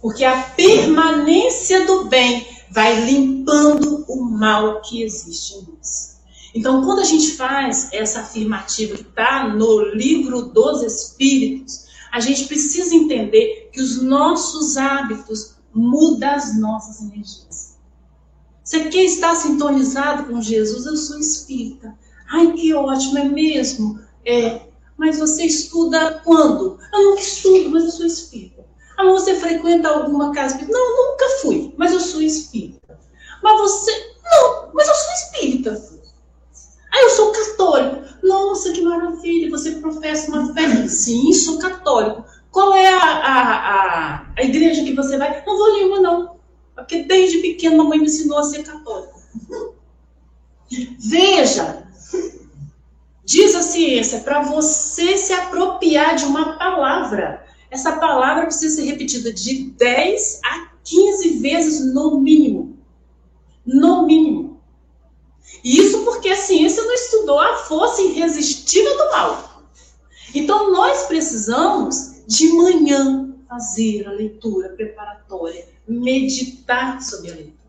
[0.00, 6.16] Porque a permanência do bem vai limpando o mal que existe em nós.
[6.54, 12.44] Então, quando a gente faz essa afirmativa que está no livro dos Espíritos, a gente
[12.44, 17.71] precisa entender que os nossos hábitos mudam as nossas energias.
[18.72, 20.86] Você quer estar sintonizado com Jesus?
[20.86, 21.94] Eu sou espírita.
[22.26, 24.00] Ai, que ótimo, é mesmo?
[24.24, 24.62] É.
[24.96, 26.78] Mas você estuda quando?
[26.90, 28.64] Eu nunca estudo, mas eu sou espírita.
[28.96, 30.72] Ah, você frequenta alguma casa espírita?
[30.72, 32.98] Não, nunca fui, mas eu sou espírita.
[33.42, 33.92] Mas você.
[34.24, 35.90] Não, mas eu sou espírita.
[36.90, 38.02] Ah, eu sou católico.
[38.22, 40.88] Nossa, que maravilha, você professa uma fé.
[40.88, 42.24] Sim, sou católico.
[42.50, 45.44] Qual é a, a, a, a igreja que você vai?
[45.44, 46.31] Não vou nenhuma, não.
[46.74, 49.14] Porque desde pequeno mamãe me ensinou a ser católica.
[50.98, 51.86] Veja,
[53.24, 59.32] diz a ciência, para você se apropriar de uma palavra, essa palavra precisa ser repetida
[59.32, 62.78] de 10 a 15 vezes no mínimo.
[63.64, 64.60] No mínimo.
[65.62, 69.62] E isso porque a ciência não estudou a força irresistível do mal.
[70.34, 77.62] Então, nós precisamos, de manhã, fazer a leitura preparatória, meditar sobre a leitura.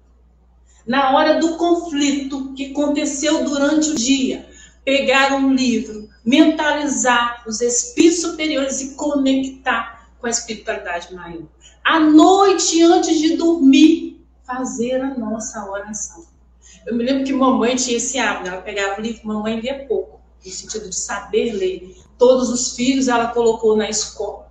[0.85, 4.49] Na hora do conflito que aconteceu durante o dia,
[4.83, 11.47] pegar um livro, mentalizar os espíritos superiores e conectar com a espiritualidade maior.
[11.83, 16.25] À noite, antes de dormir, fazer a nossa oração.
[16.85, 20.19] Eu me lembro que mamãe tinha esse hábito, ela pegava o livro, mamãe lia pouco,
[20.45, 21.95] no sentido de saber ler.
[22.17, 24.42] Todos os filhos ela colocou na escola.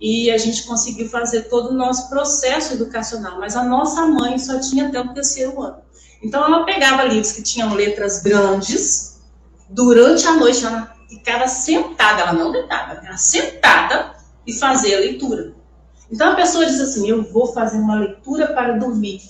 [0.00, 4.58] E a gente conseguiu fazer todo o nosso processo educacional, mas a nossa mãe só
[4.58, 5.78] tinha até o terceiro ano.
[6.22, 9.20] Então ela pegava livros que tinham letras grandes,
[9.68, 14.12] durante a noite ela ficava sentada, ela não deitava, ela ficava sentada
[14.46, 15.54] e fazia a leitura.
[16.10, 19.20] Então a pessoa diz assim: Eu vou fazer uma leitura para dormir.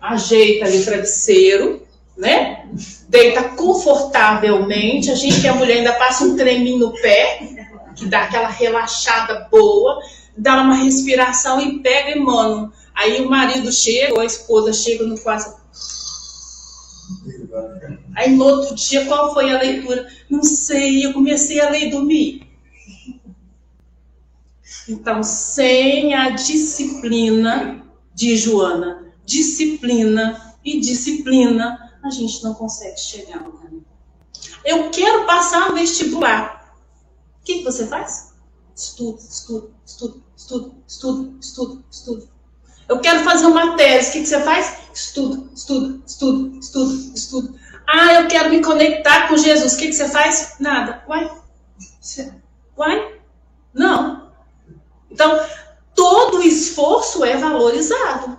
[0.00, 2.68] Ajeita ali o travesseiro, né?
[3.08, 5.10] Deita confortavelmente.
[5.10, 7.57] A gente, que é mulher, ainda passa um creminho no pé,
[7.98, 10.00] que dá aquela relaxada boa,
[10.36, 12.72] dá uma respiração e pega e mano.
[12.94, 15.58] Aí o marido chega, ou a esposa chega no quarto.
[18.14, 20.08] Aí no outro dia, qual foi a leitura?
[20.28, 22.48] Não sei, eu comecei a ler e dormir.
[24.88, 27.84] Então, sem a disciplina
[28.14, 33.84] de Joana, disciplina e disciplina, a gente não consegue chegar no caminho.
[34.64, 36.57] Eu quero passar no vestibular.
[37.48, 38.34] Que, que você faz?
[38.76, 42.28] Estuda, estuda, estuda, estuda, estuda, estuda, estuda.
[42.86, 44.10] Eu quero fazer uma tese.
[44.10, 44.76] O que, que você faz?
[44.92, 47.54] Estuda, estuda, estuda, estuda, estuda.
[47.86, 49.72] Ah, eu quero me conectar com Jesus.
[49.72, 50.56] O que, que você faz?
[50.60, 51.02] Nada.
[51.08, 51.32] Uai?
[52.76, 53.18] Uai?
[53.72, 54.30] Não.
[55.10, 55.40] Então,
[55.94, 58.36] todo esforço é valorizado.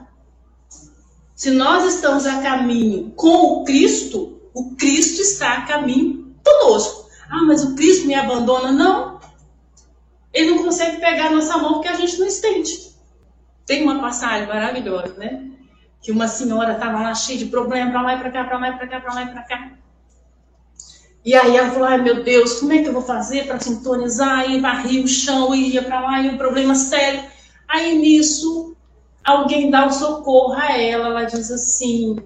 [1.34, 7.09] Se nós estamos a caminho com o Cristo, o Cristo está a caminho conosco.
[7.30, 8.72] Ah, mas o Cristo me abandona?
[8.72, 9.20] Não.
[10.34, 12.89] Ele não consegue pegar a nossa mão porque a gente não estende.
[13.65, 15.48] Tem uma passagem maravilhosa, né?
[16.02, 18.70] Que uma senhora estava lá cheia de problema, para lá e para cá, para lá
[18.70, 19.72] e para cá, para lá e para cá.
[21.24, 24.50] E aí ela falou: ai meu Deus, como é que eu vou fazer para sintonizar?
[24.50, 27.24] E varria o chão, e ia para lá, e um problema sério.
[27.68, 28.76] Aí nisso,
[29.24, 32.18] alguém dá o socorro a ela, ela diz assim: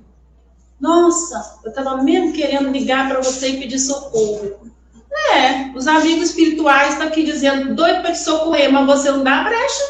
[0.80, 4.72] Nossa, eu estava mesmo querendo ligar para você e pedir socorro.
[5.16, 9.44] É, os amigos espirituais estão aqui dizendo, doido para te socorrer, mas você não dá
[9.44, 9.84] brecha.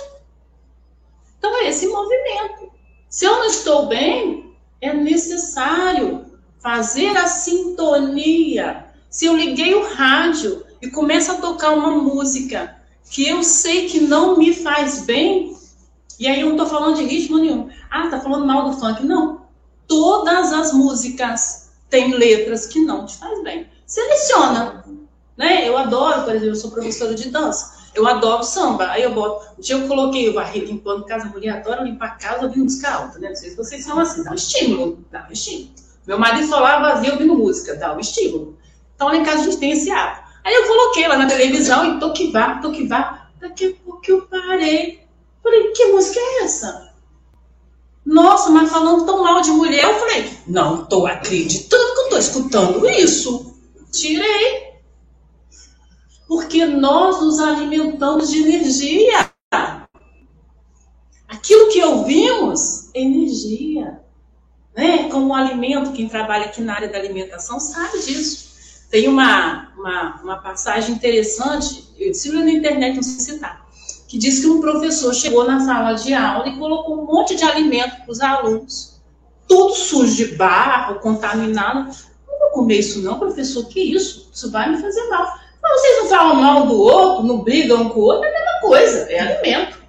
[1.37, 2.71] Então é esse movimento.
[3.09, 6.25] Se eu não estou bem, é necessário
[6.59, 12.75] fazer a sintonia se eu liguei o rádio e começa a tocar uma música
[13.11, 15.55] que eu sei que não me faz bem,
[16.19, 17.69] e aí eu não estou falando de ritmo nenhum.
[17.91, 19.05] Ah, tá falando mal do funk.
[19.05, 19.45] Não.
[19.87, 23.67] Todas as músicas têm letras que não te faz bem.
[23.85, 24.83] Seleciona.
[25.37, 25.67] Né?
[25.67, 27.83] Eu adoro, por exemplo, eu sou professora de dança.
[27.93, 28.87] Eu adoro samba.
[28.89, 29.45] Aí eu boto.
[29.57, 32.91] Um dia eu coloquei o varri limpando casa, a mulher adora limpar casa ouvindo música
[32.91, 33.29] alta, né?
[33.29, 35.05] Não sei se vocês são assim, dá um estímulo.
[35.11, 35.69] Dá um estímulo.
[36.05, 38.57] Meu marido só lá vazio ouvindo música, dá um estímulo.
[38.95, 40.23] Então lá em casa a gente tem esse hábito.
[40.43, 43.29] Aí eu coloquei lá na televisão e tô que vá, tô que vá.
[43.39, 45.03] Daqui a pouco eu parei.
[45.41, 46.93] Falei, que música é essa?
[48.05, 52.17] Nossa, mas falando tão mal de mulher, eu falei, não tô acreditando que eu tô
[52.17, 53.55] escutando isso.
[53.91, 54.62] Tirei.
[56.27, 59.31] Porque nós nos alimentamos de energia.
[61.27, 64.01] Aquilo que ouvimos energia.
[64.75, 65.09] Né?
[65.09, 68.53] Como alimento, quem trabalha aqui na área da alimentação sabe disso.
[68.89, 73.65] Tem uma, uma, uma passagem interessante, eu sigo na internet, não sei citar,
[74.07, 77.43] que diz que um professor chegou na sala de aula e colocou um monte de
[77.43, 79.01] alimento para os alunos,
[79.47, 81.89] tudo sujo de barro, contaminado.
[82.27, 84.29] Não vou comer isso não, professor, que isso?
[84.31, 85.39] Isso vai me fazer mal.
[85.63, 88.59] Mas vocês não falam mal do outro, não brigam com o outro, é a mesma
[88.59, 89.81] coisa, é alimento.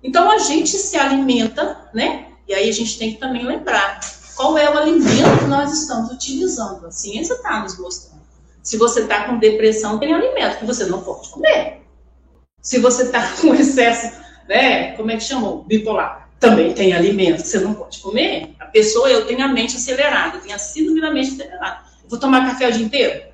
[0.00, 2.28] Então a gente se alimenta, né?
[2.46, 4.00] E aí a gente tem que também lembrar
[4.36, 6.86] qual é o alimento que nós estamos utilizando.
[6.86, 8.22] A ciência está nos mostrando.
[8.62, 11.82] Se você está com depressão, tem alimento que você não pode comer.
[12.60, 14.16] Se você está com excesso,
[14.48, 15.64] né, como é que chamou?
[15.64, 16.28] Bipolar.
[16.38, 18.54] Também tem alimento que você não pode comer.
[18.58, 21.82] A pessoa, eu tenho a mente acelerada, eu tenho a síndrome da mente acelerada.
[22.08, 23.31] Vou tomar café o dia inteiro?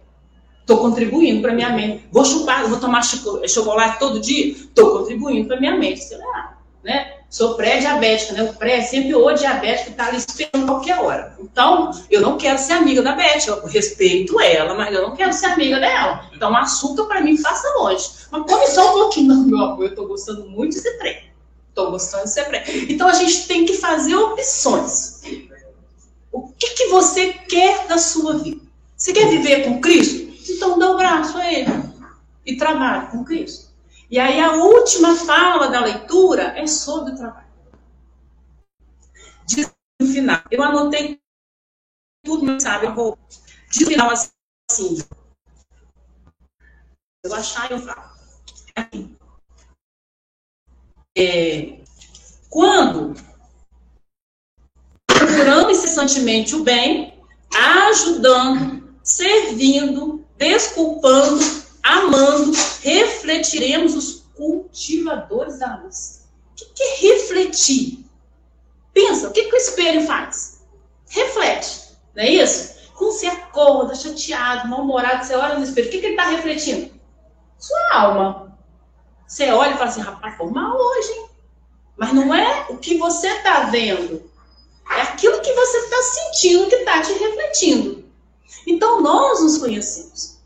[0.69, 2.05] Estou contribuindo para minha mente.
[2.13, 4.53] Vou chupar, vou tomar chocolate todo dia?
[4.53, 6.59] Estou contribuindo para minha mente acelerada.
[6.85, 7.15] Né?
[7.31, 8.43] Sou pré-diabética, né?
[8.43, 11.35] O pré é sempre o diabético está ali esperando qualquer hora.
[11.41, 13.47] Então, eu não quero ser amiga da Beth.
[13.47, 16.29] Eu respeito ela, mas eu não quero ser amiga dela.
[16.35, 18.07] Então, açúcar para mim passa longe.
[18.31, 19.29] Mas come só um pouquinho.
[19.29, 21.25] Não, meu amor, eu estou gostando muito de ser pré.
[21.71, 22.65] Estou gostando de ser pré.
[22.91, 25.23] Então, a gente tem que fazer opções.
[26.31, 28.61] O que, que você quer da sua vida?
[28.95, 30.28] Você quer viver com Cristo?
[30.49, 31.71] Então dá o braço a Ele
[32.45, 33.69] e trabalhe com Cristo.
[34.11, 37.49] E aí a última fala da leitura é sobre o trabalho.
[39.47, 39.71] Diz
[40.01, 41.21] no final, eu anotei
[42.25, 43.19] tudo, mas sabe, eu vou
[43.71, 44.99] de final assim.
[47.25, 48.17] Eu achar eu falo.
[48.75, 49.17] Aqui.
[51.17, 51.83] É,
[52.49, 53.15] quando
[55.07, 57.21] procurando incessantemente o bem,
[57.53, 61.45] ajudando, servindo, desculpando,
[61.83, 66.27] amando, refletiremos os cultivadores da luz.
[66.53, 68.05] O que, é refletir?
[68.95, 70.63] Pensa, o que, que o espelho faz?
[71.09, 72.79] Reflete, não é isso?
[72.95, 76.91] Quando você acorda chateado, mal-humorado, você olha no espelho, o que, que ele está refletindo?
[77.59, 78.59] Sua alma.
[79.27, 81.29] Você olha e fala assim, rapaz, foi mal hoje, hein?
[81.97, 84.31] Mas não é o que você está vendo,
[84.91, 88.08] é aquilo que você está sentindo que está te refletindo.
[88.67, 90.39] Então nós nos conhecemos.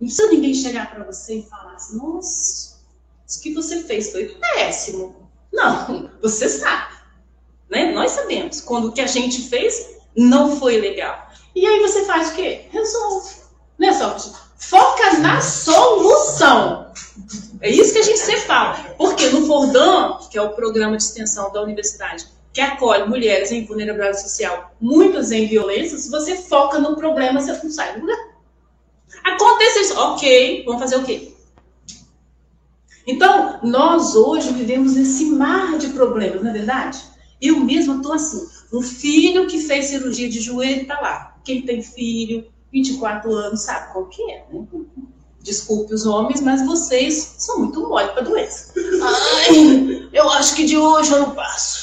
[0.00, 2.80] Não precisa ninguém chegar para você e falar assim, nossa,
[3.26, 5.30] isso que você fez foi péssimo.
[5.52, 6.94] Não, você sabe.
[7.70, 7.92] Né?
[7.92, 11.30] Nós sabemos quando o que a gente fez não foi legal.
[11.54, 12.66] E aí você faz o quê?
[12.70, 13.34] Resolve.
[13.78, 14.32] Né, Sócrates?
[14.58, 16.92] Foca na solução.
[17.60, 18.94] É isso que a gente sempre fala.
[18.96, 23.64] Porque no Fordão, que é o programa de extensão da universidade, que acolhe mulheres em
[23.64, 28.18] vulnerabilidade social, muitas em violência, se você foca no problema, você não sai do lugar.
[29.24, 31.32] Acontece isso, ok, vamos fazer o quê?
[33.06, 36.98] Então, nós hoje vivemos nesse mar de problemas, não é verdade?
[37.40, 38.46] Eu mesma estou assim.
[38.72, 41.36] Um filho que fez cirurgia de joelho está lá.
[41.44, 44.66] Quem tem filho, 24 anos, sabe qual que é, né?
[45.40, 48.72] Desculpe os homens, mas vocês são muito mole para doença.
[49.02, 51.81] Ai, eu acho que de hoje eu não passo.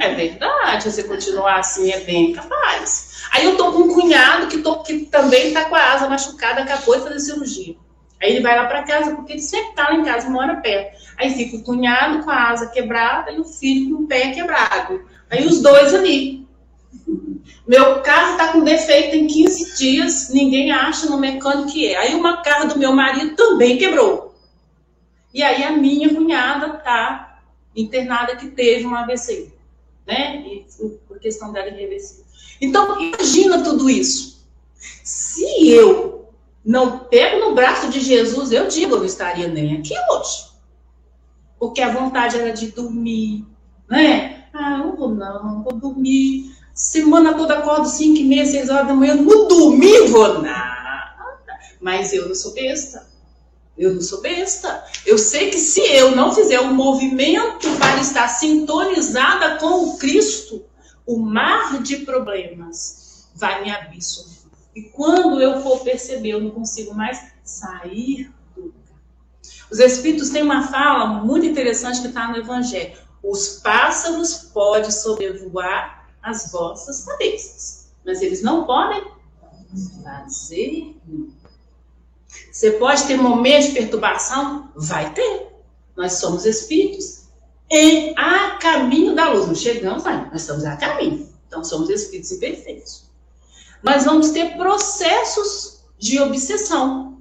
[0.00, 3.22] É verdade, você continuar assim é bem capaz.
[3.32, 6.62] Aí eu tô com um cunhado que, tô, que também tá com a asa machucada,
[6.62, 7.76] acabou de fazer cirurgia.
[8.20, 10.96] Aí ele vai lá para casa, porque ele sempre tá lá em casa, mora perto.
[11.18, 15.04] Aí fica o cunhado com a asa quebrada e o filho com o pé quebrado.
[15.28, 16.48] Aí os dois ali.
[17.68, 21.98] Meu carro tá com defeito em 15 dias, ninguém acha no mecânico que é.
[21.98, 24.34] Aí uma carro do meu marido também quebrou.
[25.34, 27.38] E aí a minha cunhada tá
[27.76, 29.59] internada que teve um AVC
[30.06, 30.42] né?
[30.46, 30.66] E
[31.06, 32.24] por questão dela irreversível.
[32.60, 34.46] Então, imagina tudo isso.
[35.02, 36.28] Se eu
[36.64, 40.50] não pego no braço de Jesus, eu digo, eu não estaria nem aqui hoje.
[41.58, 43.46] Porque a vontade era de dormir,
[43.88, 44.48] né?
[44.52, 46.54] Ah, não vou não, vou dormir.
[46.74, 51.58] Semana toda acordo 5 e meia, 6 horas da manhã, não dormi, vou nada.
[51.80, 53.09] Mas eu não sou besta.
[53.80, 54.84] Eu não sou besta.
[55.06, 60.62] Eu sei que se eu não fizer um movimento para estar sintonizada com o Cristo,
[61.06, 64.50] o mar de problemas vai me absorver.
[64.76, 69.00] E quando eu for perceber, eu não consigo mais sair do lugar.
[69.72, 72.98] Os Espíritos têm uma fala muito interessante que está no Evangelho.
[73.22, 79.02] Os pássaros podem sobrevoar as vossas cabeças, mas eles não podem
[79.70, 81.39] fazer nada.
[82.60, 84.70] Você pode ter momentos de perturbação?
[84.76, 85.46] Vai ter.
[85.96, 87.22] Nós somos espíritos
[87.70, 89.46] em a caminho da luz.
[89.46, 91.26] Não chegamos lá, nós estamos a caminho.
[91.48, 93.04] Então somos espíritos imperfeitos.
[93.82, 97.18] Nós vamos ter processos de obsessão.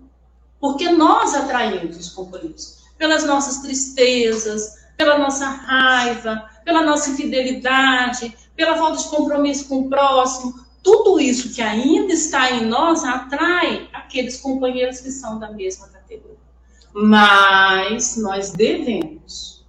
[0.60, 8.76] Porque nós atraímos os companheiros pelas nossas tristezas, pela nossa raiva, pela nossa infidelidade, pela
[8.76, 10.54] falta de compromisso com o próximo,
[10.84, 16.38] tudo isso que ainda está em nós atrai aqueles companheiros que são da mesma categoria.
[16.94, 19.66] Mas nós devemos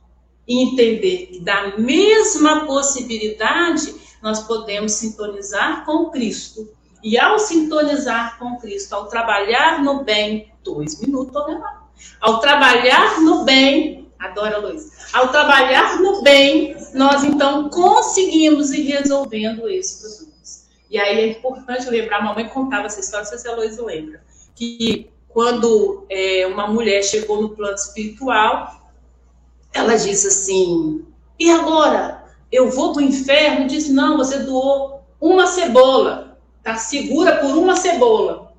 [0.47, 6.69] entender que da mesma possibilidade nós podemos sintonizar com Cristo.
[7.03, 11.35] E ao sintonizar com Cristo, ao trabalhar no bem, dois minutos,
[12.21, 19.69] Ao trabalhar no bem, adora Luiz, ao trabalhar no bem, nós então conseguimos ir resolvendo
[19.69, 20.30] esse problema.
[20.91, 23.85] E aí é importante lembrar, a mamãe contava essa história, não sei se a Luísa
[23.85, 24.21] lembra,
[24.57, 28.91] que quando é, uma mulher chegou no plano espiritual,
[29.73, 31.07] ela disse assim,
[31.39, 32.25] e agora?
[32.51, 33.69] Eu vou para o inferno?
[33.69, 38.53] Disse, não, você doou uma cebola, tá segura por uma cebola.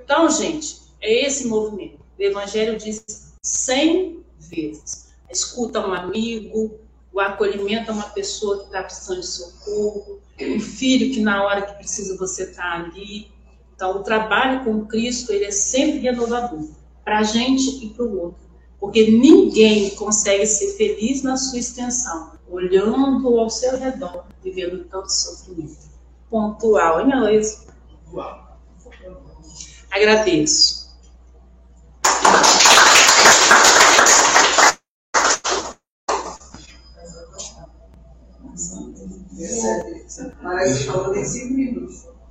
[0.00, 1.98] Então, gente, é esse movimento.
[2.16, 3.04] O Evangelho diz
[3.42, 5.08] cem vezes.
[5.28, 6.78] Escuta um amigo,
[7.12, 11.62] o acolhimento a uma pessoa que está precisando de socorro, um filho que na hora
[11.62, 13.30] que precisa você está ali.
[13.74, 16.68] Então, o trabalho com Cristo ele é sempre renovador
[17.04, 18.40] para a gente e para o outro,
[18.78, 25.88] porque ninguém consegue ser feliz na sua extensão, olhando ao seu redor, vivendo tanto sofrimento.
[26.28, 27.68] pontual, hein, Aloysio?
[29.90, 30.77] Agradeço.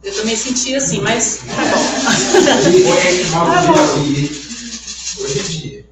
[0.03, 1.63] Eu também senti assim, mas tá
[3.65, 3.79] bom.
[5.23, 5.85] Hoje dia.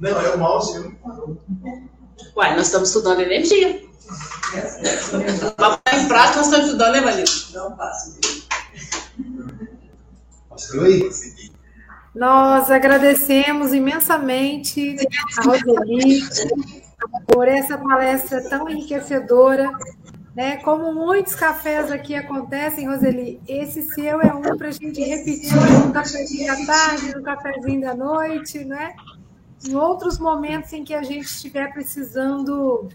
[0.00, 1.38] Não, é o mouse, eu não.
[2.36, 3.82] Uai, nós estamos estudando energia.
[5.58, 7.48] Vamos em prática, nós estamos estudando, né, Valito?
[7.52, 8.18] Não passo.
[10.50, 11.08] Mostrou aí?
[12.14, 14.96] Nós agradecemos imensamente
[15.38, 16.22] a Roseli
[17.26, 19.70] por essa palestra tão enriquecedora.
[20.34, 20.58] Né?
[20.58, 25.52] Como muitos cafés aqui acontecem, Roseli, esse seu é um para a gente repetir
[25.84, 28.94] no cafezinho da tarde, no cafezinho da noite, né?
[29.66, 32.88] em outros momentos em que a gente estiver precisando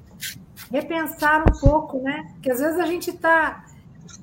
[0.71, 2.25] repensar um pouco, né?
[2.33, 3.65] Porque às vezes a gente está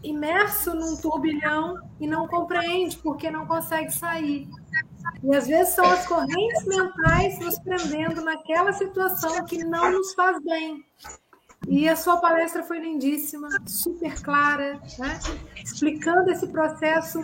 [0.02, 4.48] imerso num turbilhão e não compreende porque não consegue sair.
[5.22, 10.42] E às vezes são as correntes mentais nos prendendo naquela situação que não nos faz
[10.42, 10.84] bem.
[11.68, 15.20] E a sua palestra foi lindíssima, super clara, né?
[15.62, 17.20] explicando esse processo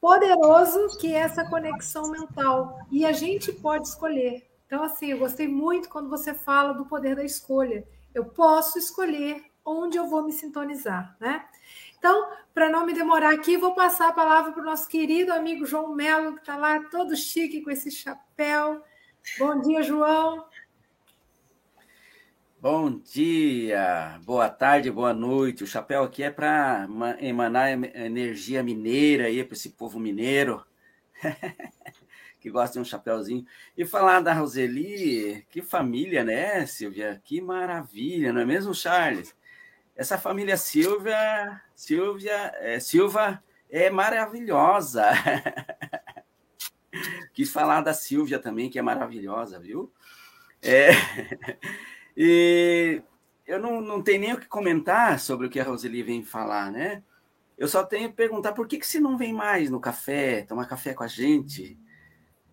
[0.00, 2.78] poderoso que é essa conexão mental.
[2.90, 4.44] E a gente pode escolher.
[4.66, 7.86] Então, assim, eu gostei muito quando você fala do poder da escolha.
[8.12, 11.44] Eu posso escolher onde eu vou me sintonizar, né?
[11.98, 15.64] Então, para não me demorar aqui, vou passar a palavra para o nosso querido amigo
[15.64, 18.82] João Melo, que está lá todo chique com esse chapéu.
[19.38, 20.44] Bom dia, João.
[22.60, 25.64] Bom dia, boa tarde, boa noite.
[25.64, 26.86] O chapéu aqui é para
[27.20, 30.64] emanar energia mineira aí para esse povo mineiro
[32.38, 33.44] que gosta de um chapéuzinho.
[33.76, 37.20] E falar da Roseli, que família, né, Silvia?
[37.24, 39.34] Que maravilha, não é mesmo, Charles?
[39.94, 45.04] Essa família Silvia, Silvia, é, Silva é maravilhosa.
[47.32, 49.92] Quis falar da Silvia também, que é maravilhosa, viu?
[50.62, 50.90] É.
[52.14, 53.02] E
[53.46, 56.70] eu não, não tenho nem o que comentar sobre o que a Roseli vem falar,
[56.70, 57.02] né?
[57.56, 60.66] Eu só tenho que perguntar por que, que você não vem mais no café, tomar
[60.66, 61.78] café com a gente?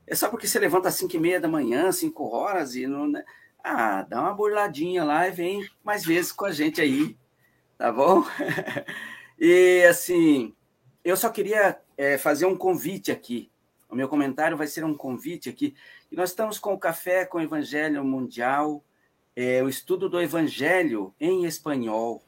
[0.08, 3.08] É só porque você levanta às 5 e meia da manhã, 5 horas, e não.
[3.08, 3.24] Né?
[3.64, 7.18] Ah, dá uma burladinha lá e vem mais vezes com a gente aí,
[7.80, 8.24] tá bom?
[9.40, 10.54] e assim,
[11.04, 13.50] eu só queria é, fazer um convite aqui.
[13.90, 15.76] O meu comentário vai ser um convite aqui.
[16.12, 18.84] E nós estamos com o Café com o Evangelho Mundial
[19.36, 22.22] é, o estudo do Evangelho em espanhol.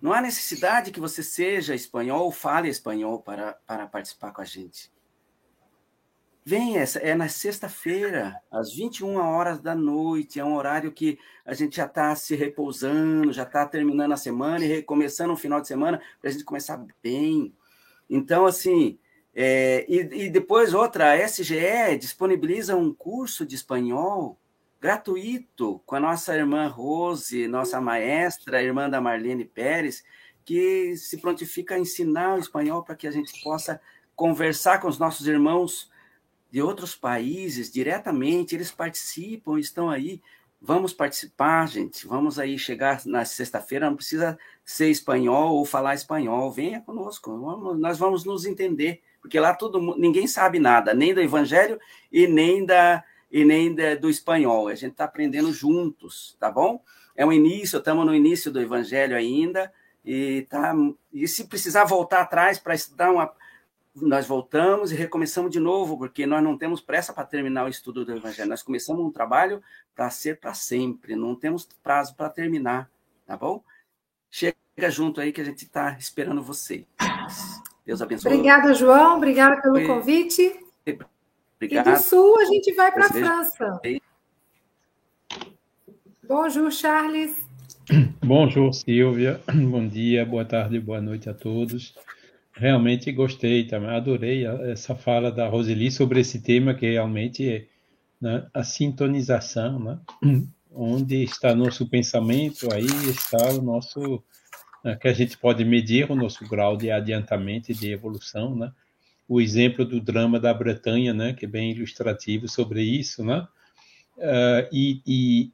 [0.00, 4.44] Não há necessidade que você seja espanhol ou fale espanhol para, para participar com a
[4.44, 4.88] gente.
[6.48, 10.38] Vem, essa é na sexta-feira, às 21 horas da noite.
[10.38, 14.64] É um horário que a gente já está se repousando, já está terminando a semana
[14.64, 17.52] e recomeçando o final de semana para a gente começar bem.
[18.08, 18.96] Então, assim,
[19.34, 24.38] é, e, e depois outra, a SGE disponibiliza um curso de espanhol
[24.80, 30.04] gratuito com a nossa irmã Rose, nossa maestra, irmã da Marlene Pérez,
[30.44, 33.80] que se prontifica a ensinar o espanhol para que a gente possa
[34.14, 35.90] conversar com os nossos irmãos
[36.50, 40.20] de outros países diretamente, eles participam, estão aí.
[40.60, 42.06] Vamos participar, gente.
[42.06, 46.50] Vamos aí chegar na sexta-feira, não precisa ser espanhol ou falar espanhol.
[46.50, 51.20] Venha conosco, vamos, nós vamos nos entender, porque lá todo ninguém sabe nada, nem do
[51.20, 51.78] evangelho
[52.10, 54.68] e nem da e nem de, do espanhol.
[54.68, 56.82] A gente está aprendendo juntos, tá bom?
[57.14, 59.72] É um início, estamos no início do evangelho ainda,
[60.04, 60.74] e, tá,
[61.12, 63.32] e se precisar voltar atrás para estudar uma.
[63.96, 68.04] Nós voltamos e recomeçamos de novo, porque nós não temos pressa para terminar o estudo
[68.04, 68.50] do Evangelho.
[68.50, 69.62] Nós começamos um trabalho
[69.94, 72.90] para ser para sempre, não temos prazo para terminar,
[73.26, 73.64] tá bom?
[74.30, 74.54] Chega
[74.90, 76.84] junto aí que a gente está esperando você.
[77.86, 78.32] Deus abençoe.
[78.32, 79.16] Obrigada, João.
[79.16, 80.60] Obrigada pelo convite.
[81.56, 81.88] Obrigado.
[81.88, 83.80] E do sul a gente vai para a França.
[86.28, 87.46] Bonjour, Charles.
[88.22, 89.40] Bonjour, Silvia.
[89.70, 91.94] Bom dia, boa tarde, boa noite a todos.
[92.56, 97.66] Realmente gostei também, adorei essa fala da Roseli sobre esse tema que realmente é
[98.18, 99.98] né, a sintonização, né?
[100.72, 104.22] onde está nosso pensamento, aí está o nosso
[104.82, 108.72] né, que a gente pode medir o nosso grau de adiantamento e de evolução, né?
[109.28, 113.46] o exemplo do drama da Bretanha, né, que é bem ilustrativo sobre isso, né?
[114.16, 115.52] Uh, e, e,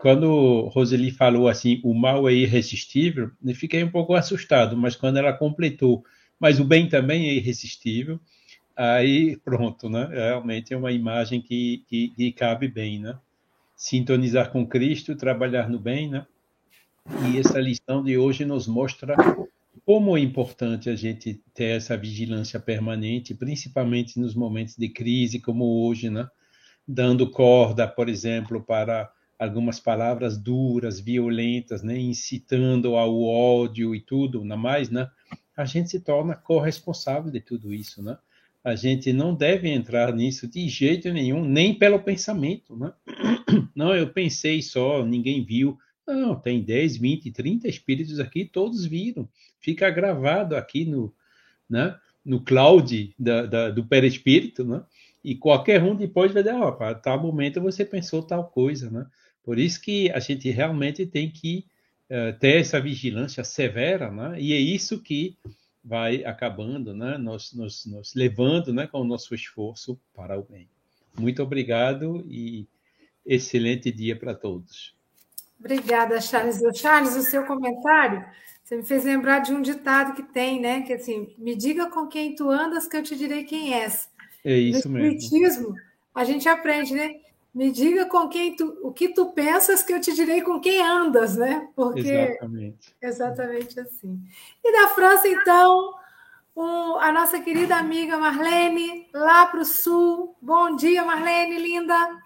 [0.00, 5.18] quando Roseli falou assim, o mal é irresistível, eu fiquei um pouco assustado, mas quando
[5.18, 6.02] ela completou,
[6.38, 8.18] mas o bem também é irresistível,
[8.74, 10.08] aí pronto, né?
[10.10, 13.18] Realmente é uma imagem que, que, que cabe bem, né?
[13.76, 16.26] Sintonizar com Cristo, trabalhar no bem, né?
[17.30, 19.14] E essa lição de hoje nos mostra
[19.84, 25.86] como é importante a gente ter essa vigilância permanente, principalmente nos momentos de crise como
[25.86, 26.26] hoje, né?
[26.88, 29.10] Dando corda, por exemplo, para
[29.40, 31.98] algumas palavras duras, violentas, né?
[31.98, 35.10] Incitando ao ódio e tudo, na mais, né?
[35.56, 38.18] A gente se torna corresponsável de tudo isso, né?
[38.62, 42.92] A gente não deve entrar nisso de jeito nenhum, nem pelo pensamento, né?
[43.74, 45.78] Não, eu pensei só, ninguém viu.
[46.06, 49.26] Não, tem 10, 20, 30 espíritos aqui, todos viram.
[49.58, 51.14] Fica gravado aqui no,
[51.68, 54.82] né, no cloud da, da, do perispírito, né?
[55.24, 59.06] E qualquer um depois vai dizer, ó, oh, tal momento você pensou tal coisa, né?
[59.42, 61.64] Por isso que a gente realmente tem que
[62.10, 64.40] uh, ter essa vigilância severa, né?
[64.40, 65.36] E é isso que
[65.82, 67.16] vai acabando, né?
[67.16, 68.86] Nos, nos, nos levando, né?
[68.86, 70.68] Com o nosso esforço para o bem.
[71.18, 72.66] Muito obrigado e
[73.24, 74.94] excelente dia para todos.
[75.58, 76.60] Obrigada, Charles.
[76.74, 78.24] Charles, o seu comentário,
[78.62, 80.82] você me fez lembrar de um ditado que tem, né?
[80.82, 84.08] Que assim, me diga com quem tu andas que eu te direi quem és.
[84.44, 85.16] É isso no mesmo.
[85.16, 85.74] Espiritismo,
[86.14, 87.16] a gente aprende, né?
[87.52, 90.80] Me diga com quem tu, o que tu pensas que eu te direi com quem
[90.80, 91.68] andas, né?
[91.74, 94.22] Porque exatamente, exatamente assim.
[94.62, 95.98] E da França, então,
[96.54, 100.36] um, a nossa querida amiga Marlene, lá para o sul.
[100.40, 102.22] Bom dia, Marlene, linda.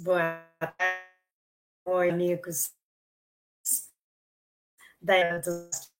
[0.00, 1.04] Boa tarde,
[1.86, 2.74] Oi, amigos
[5.00, 5.92] da dos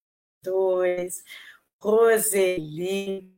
[0.43, 1.23] dois,
[1.85, 3.31] Roseli.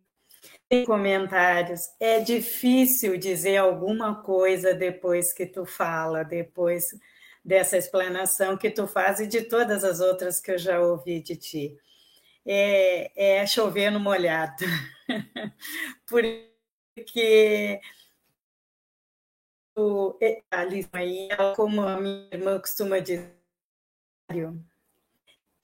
[0.69, 1.81] Tem comentários.
[1.99, 6.87] É difícil dizer alguma coisa depois que tu fala, depois
[7.45, 11.37] dessa explanação que tu faz e de todas as outras que eu já ouvi de
[11.37, 11.77] ti.
[12.47, 14.65] É, é chover no molhado.
[16.07, 17.81] Porque
[20.51, 23.37] Alice aí, como a minha irmã costuma dizer,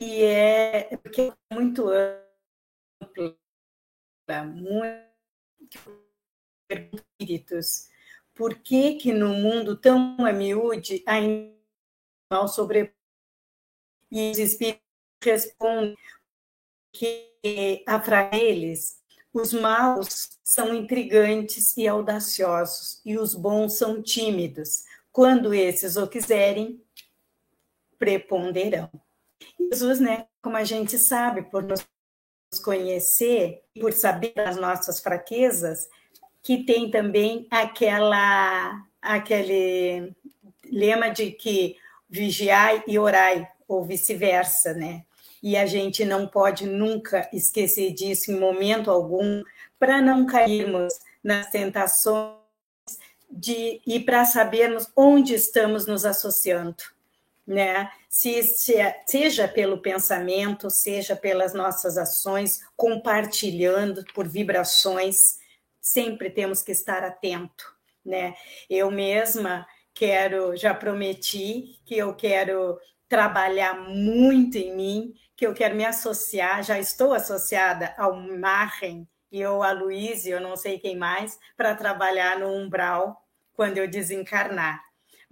[0.01, 1.89] e é porque é muito
[3.03, 3.36] ampla,
[4.46, 5.78] muito
[7.18, 7.88] espíritos.
[8.34, 11.53] Por que que no mundo tão a miúde ainda
[12.30, 12.94] mal sobre
[14.11, 14.82] e os espíritos
[15.22, 15.96] respondem
[16.92, 24.84] que para eles os maus são intrigantes e audaciosos, e os bons são tímidos.
[25.11, 26.84] Quando esses o quiserem,
[27.98, 28.90] preponderão.
[29.59, 31.86] Jesus, né, como a gente sabe, por nos
[32.61, 35.88] conhecer, por saber das nossas fraquezas,
[36.42, 40.12] que tem também aquela aquele
[40.70, 41.76] lema de que
[42.09, 45.05] vigiai e orai, ou vice-versa, né?
[45.42, 49.42] e a gente não pode nunca esquecer disso em momento algum,
[49.78, 52.36] para não cairmos nas tentações
[53.28, 56.76] de e para sabermos onde estamos nos associando,
[57.47, 57.90] né?
[58.09, 58.74] Se, se,
[59.07, 65.38] seja pelo pensamento, seja pelas nossas ações, compartilhando por vibrações,
[65.80, 67.64] sempre temos que estar atento,
[68.05, 68.34] né?
[68.70, 72.78] Eu mesma quero, já prometi que eu quero
[73.09, 79.43] trabalhar muito em mim que eu quero me associar, já estou associada ao Marren e
[79.43, 84.80] ao a Luiz, eu não sei quem mais, para trabalhar no umbral quando eu desencarnar.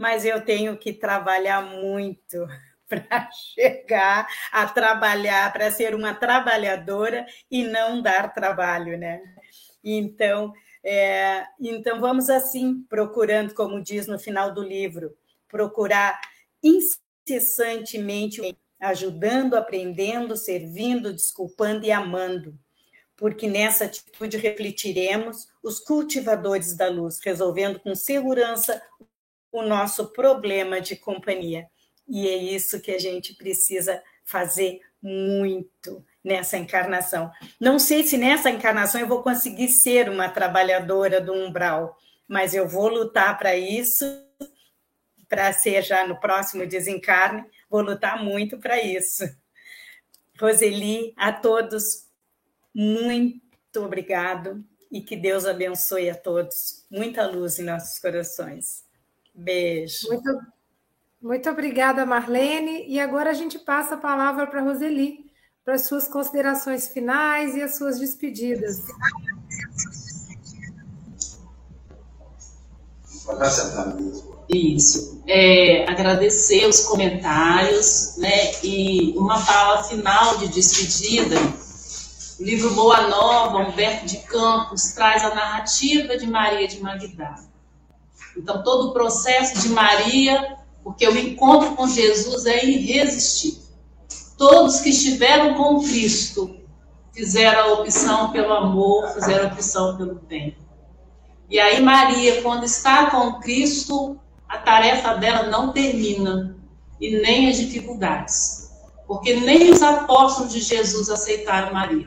[0.01, 2.47] Mas eu tenho que trabalhar muito
[2.89, 9.21] para chegar a trabalhar, para ser uma trabalhadora e não dar trabalho, né?
[9.85, 15.15] Então, é, então vamos assim, procurando, como diz no final do livro,
[15.47, 16.19] procurar
[16.63, 18.41] incessantemente
[18.81, 22.59] ajudando, aprendendo, servindo, desculpando e amando.
[23.19, 28.81] Porque nessa atitude refletiremos os cultivadores da luz, resolvendo com segurança
[29.53, 31.69] o nosso problema de companhia.
[32.09, 37.31] E é isso que a gente precisa fazer muito nessa encarnação.
[37.59, 41.97] Não sei se nessa encarnação eu vou conseguir ser uma trabalhadora do umbral,
[42.29, 44.05] mas eu vou lutar para isso,
[45.29, 49.23] para ser já no próximo desencarne, Vou lutar muito para isso.
[50.41, 52.09] Roseli, a todos,
[52.75, 53.41] muito
[53.77, 56.85] obrigado e que Deus abençoe a todos.
[56.91, 58.85] Muita luz em nossos corações.
[59.35, 60.09] Beijo.
[60.09, 60.41] Muito,
[61.21, 62.87] muito obrigada, Marlene.
[62.89, 65.31] E agora a gente passa a palavra para a Roseli,
[65.65, 68.83] para as suas considerações finais e as suas despedidas.
[74.49, 75.23] Isso.
[75.29, 78.53] É, agradecer os comentários, né?
[78.65, 81.37] E uma fala final de despedida.
[82.41, 87.50] O livro Boa Nova, Humberto de Campos, traz a narrativa de Maria de Magdala.
[88.37, 93.63] Então, todo o processo de Maria, porque o encontro com Jesus é irresistível.
[94.39, 96.57] Todos que estiveram com Cristo
[97.13, 100.57] fizeram a opção pelo amor, fizeram a opção pelo bem.
[101.51, 104.19] E aí, Maria, quando está com Cristo,
[104.49, 106.57] a tarefa dela não termina,
[107.01, 108.71] e nem as dificuldades.
[109.07, 112.07] Porque nem os apóstolos de Jesus aceitaram Maria.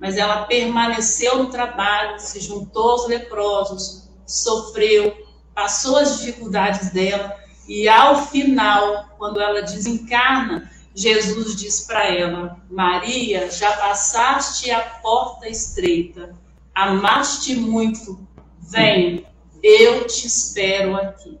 [0.00, 5.14] Mas ela permaneceu no trabalho, se juntou aos leprosos, sofreu,
[5.54, 7.36] passou as dificuldades dela,
[7.68, 15.48] e ao final, quando ela desencarna, Jesus diz para ela: Maria, já passaste a porta
[15.48, 16.34] estreita,
[16.74, 18.26] amaste muito,
[18.60, 19.26] vem,
[19.62, 21.38] eu te espero aqui.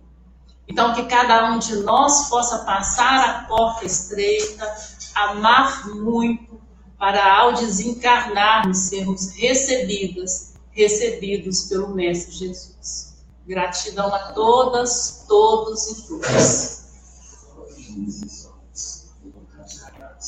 [0.68, 4.74] Então, que cada um de nós possa passar a porta estreita,
[5.14, 6.62] amar muito,
[6.98, 13.11] para ao desencarnarmos sermos recebidas, recebidos pelo Mestre Jesus.
[13.46, 16.82] Gratidão a todas, todos e todas.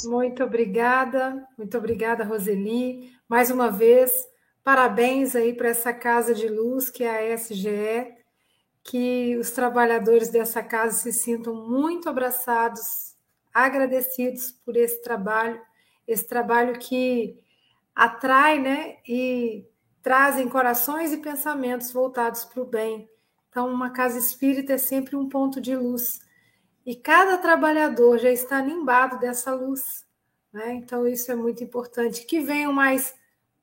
[0.05, 3.12] Muito obrigada, muito obrigada, Roseli.
[3.29, 4.12] Mais uma vez,
[4.62, 8.15] parabéns aí para essa casa de luz que é a SGE,
[8.83, 13.15] que os trabalhadores dessa casa se sintam muito abraçados,
[13.53, 15.61] agradecidos por esse trabalho,
[16.07, 17.39] esse trabalho que
[17.95, 19.65] atrai, né, e
[20.05, 23.09] trazem corações e pensamentos voltados para o bem.
[23.49, 26.21] Então, uma casa espírita é sempre um ponto de luz
[26.85, 30.05] e cada trabalhador já está nimbado dessa luz.
[30.53, 30.75] Né?
[30.75, 32.27] Então, isso é muito importante.
[32.27, 33.15] Que venham mais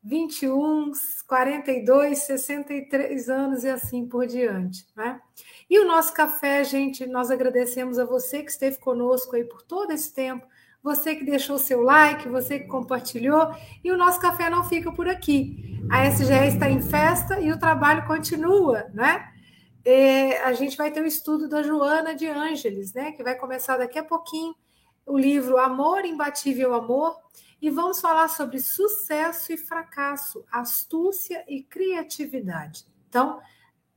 [0.02, 0.92] 21,
[1.28, 4.88] 42, 63 anos e assim por diante.
[4.96, 5.22] Né?
[5.70, 9.92] E o nosso café, gente, nós agradecemos a você que esteve conosco aí por todo
[9.92, 10.48] esse tempo,
[10.84, 13.54] você que deixou seu like, você que compartilhou,
[13.84, 15.80] e o nosso café não fica por aqui.
[15.92, 19.32] A SGE está em festa e o trabalho continua, né?
[19.84, 23.78] é, a gente vai ter o estudo da Joana de Ângeles, né, que vai começar
[23.78, 24.56] daqui a pouquinho,
[25.06, 27.16] o livro Amor, Imbatível Amor,
[27.62, 32.86] e vamos falar sobre sucesso e fracasso, astúcia e criatividade.
[33.10, 33.40] Então,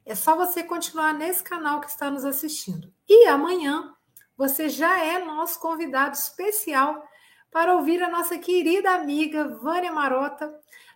[0.05, 2.93] é só você continuar nesse canal que está nos assistindo.
[3.09, 3.95] E amanhã
[4.37, 7.05] você já é nosso convidado especial
[7.51, 10.53] para ouvir a nossa querida amiga Vânia Marota,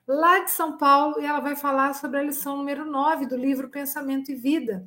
[0.07, 3.68] lá de São Paulo, e ela vai falar sobre a lição número 9 do livro
[3.68, 4.84] Pensamento e Vida,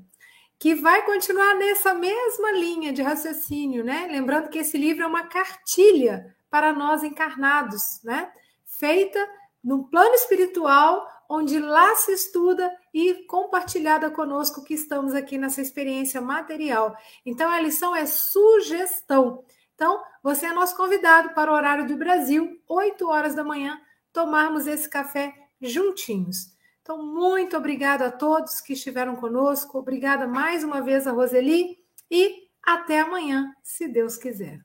[0.59, 4.07] que vai continuar nessa mesma linha de raciocínio, né?
[4.11, 8.31] Lembrando que esse livro é uma cartilha para nós encarnados, né?
[8.65, 9.19] Feita
[9.63, 16.19] no plano espiritual, onde lá se estuda e compartilhada conosco que estamos aqui nessa experiência
[16.19, 16.93] material.
[17.25, 19.41] Então a lição é sugestão.
[19.73, 23.79] Então, você é nosso convidado para o horário do Brasil, 8 horas da manhã,
[24.11, 26.51] tomarmos esse café juntinhos.
[26.81, 29.79] Então, muito obrigada a todos que estiveram conosco.
[29.79, 31.77] Obrigada mais uma vez a Roseli
[32.11, 34.59] e até amanhã, se Deus quiser.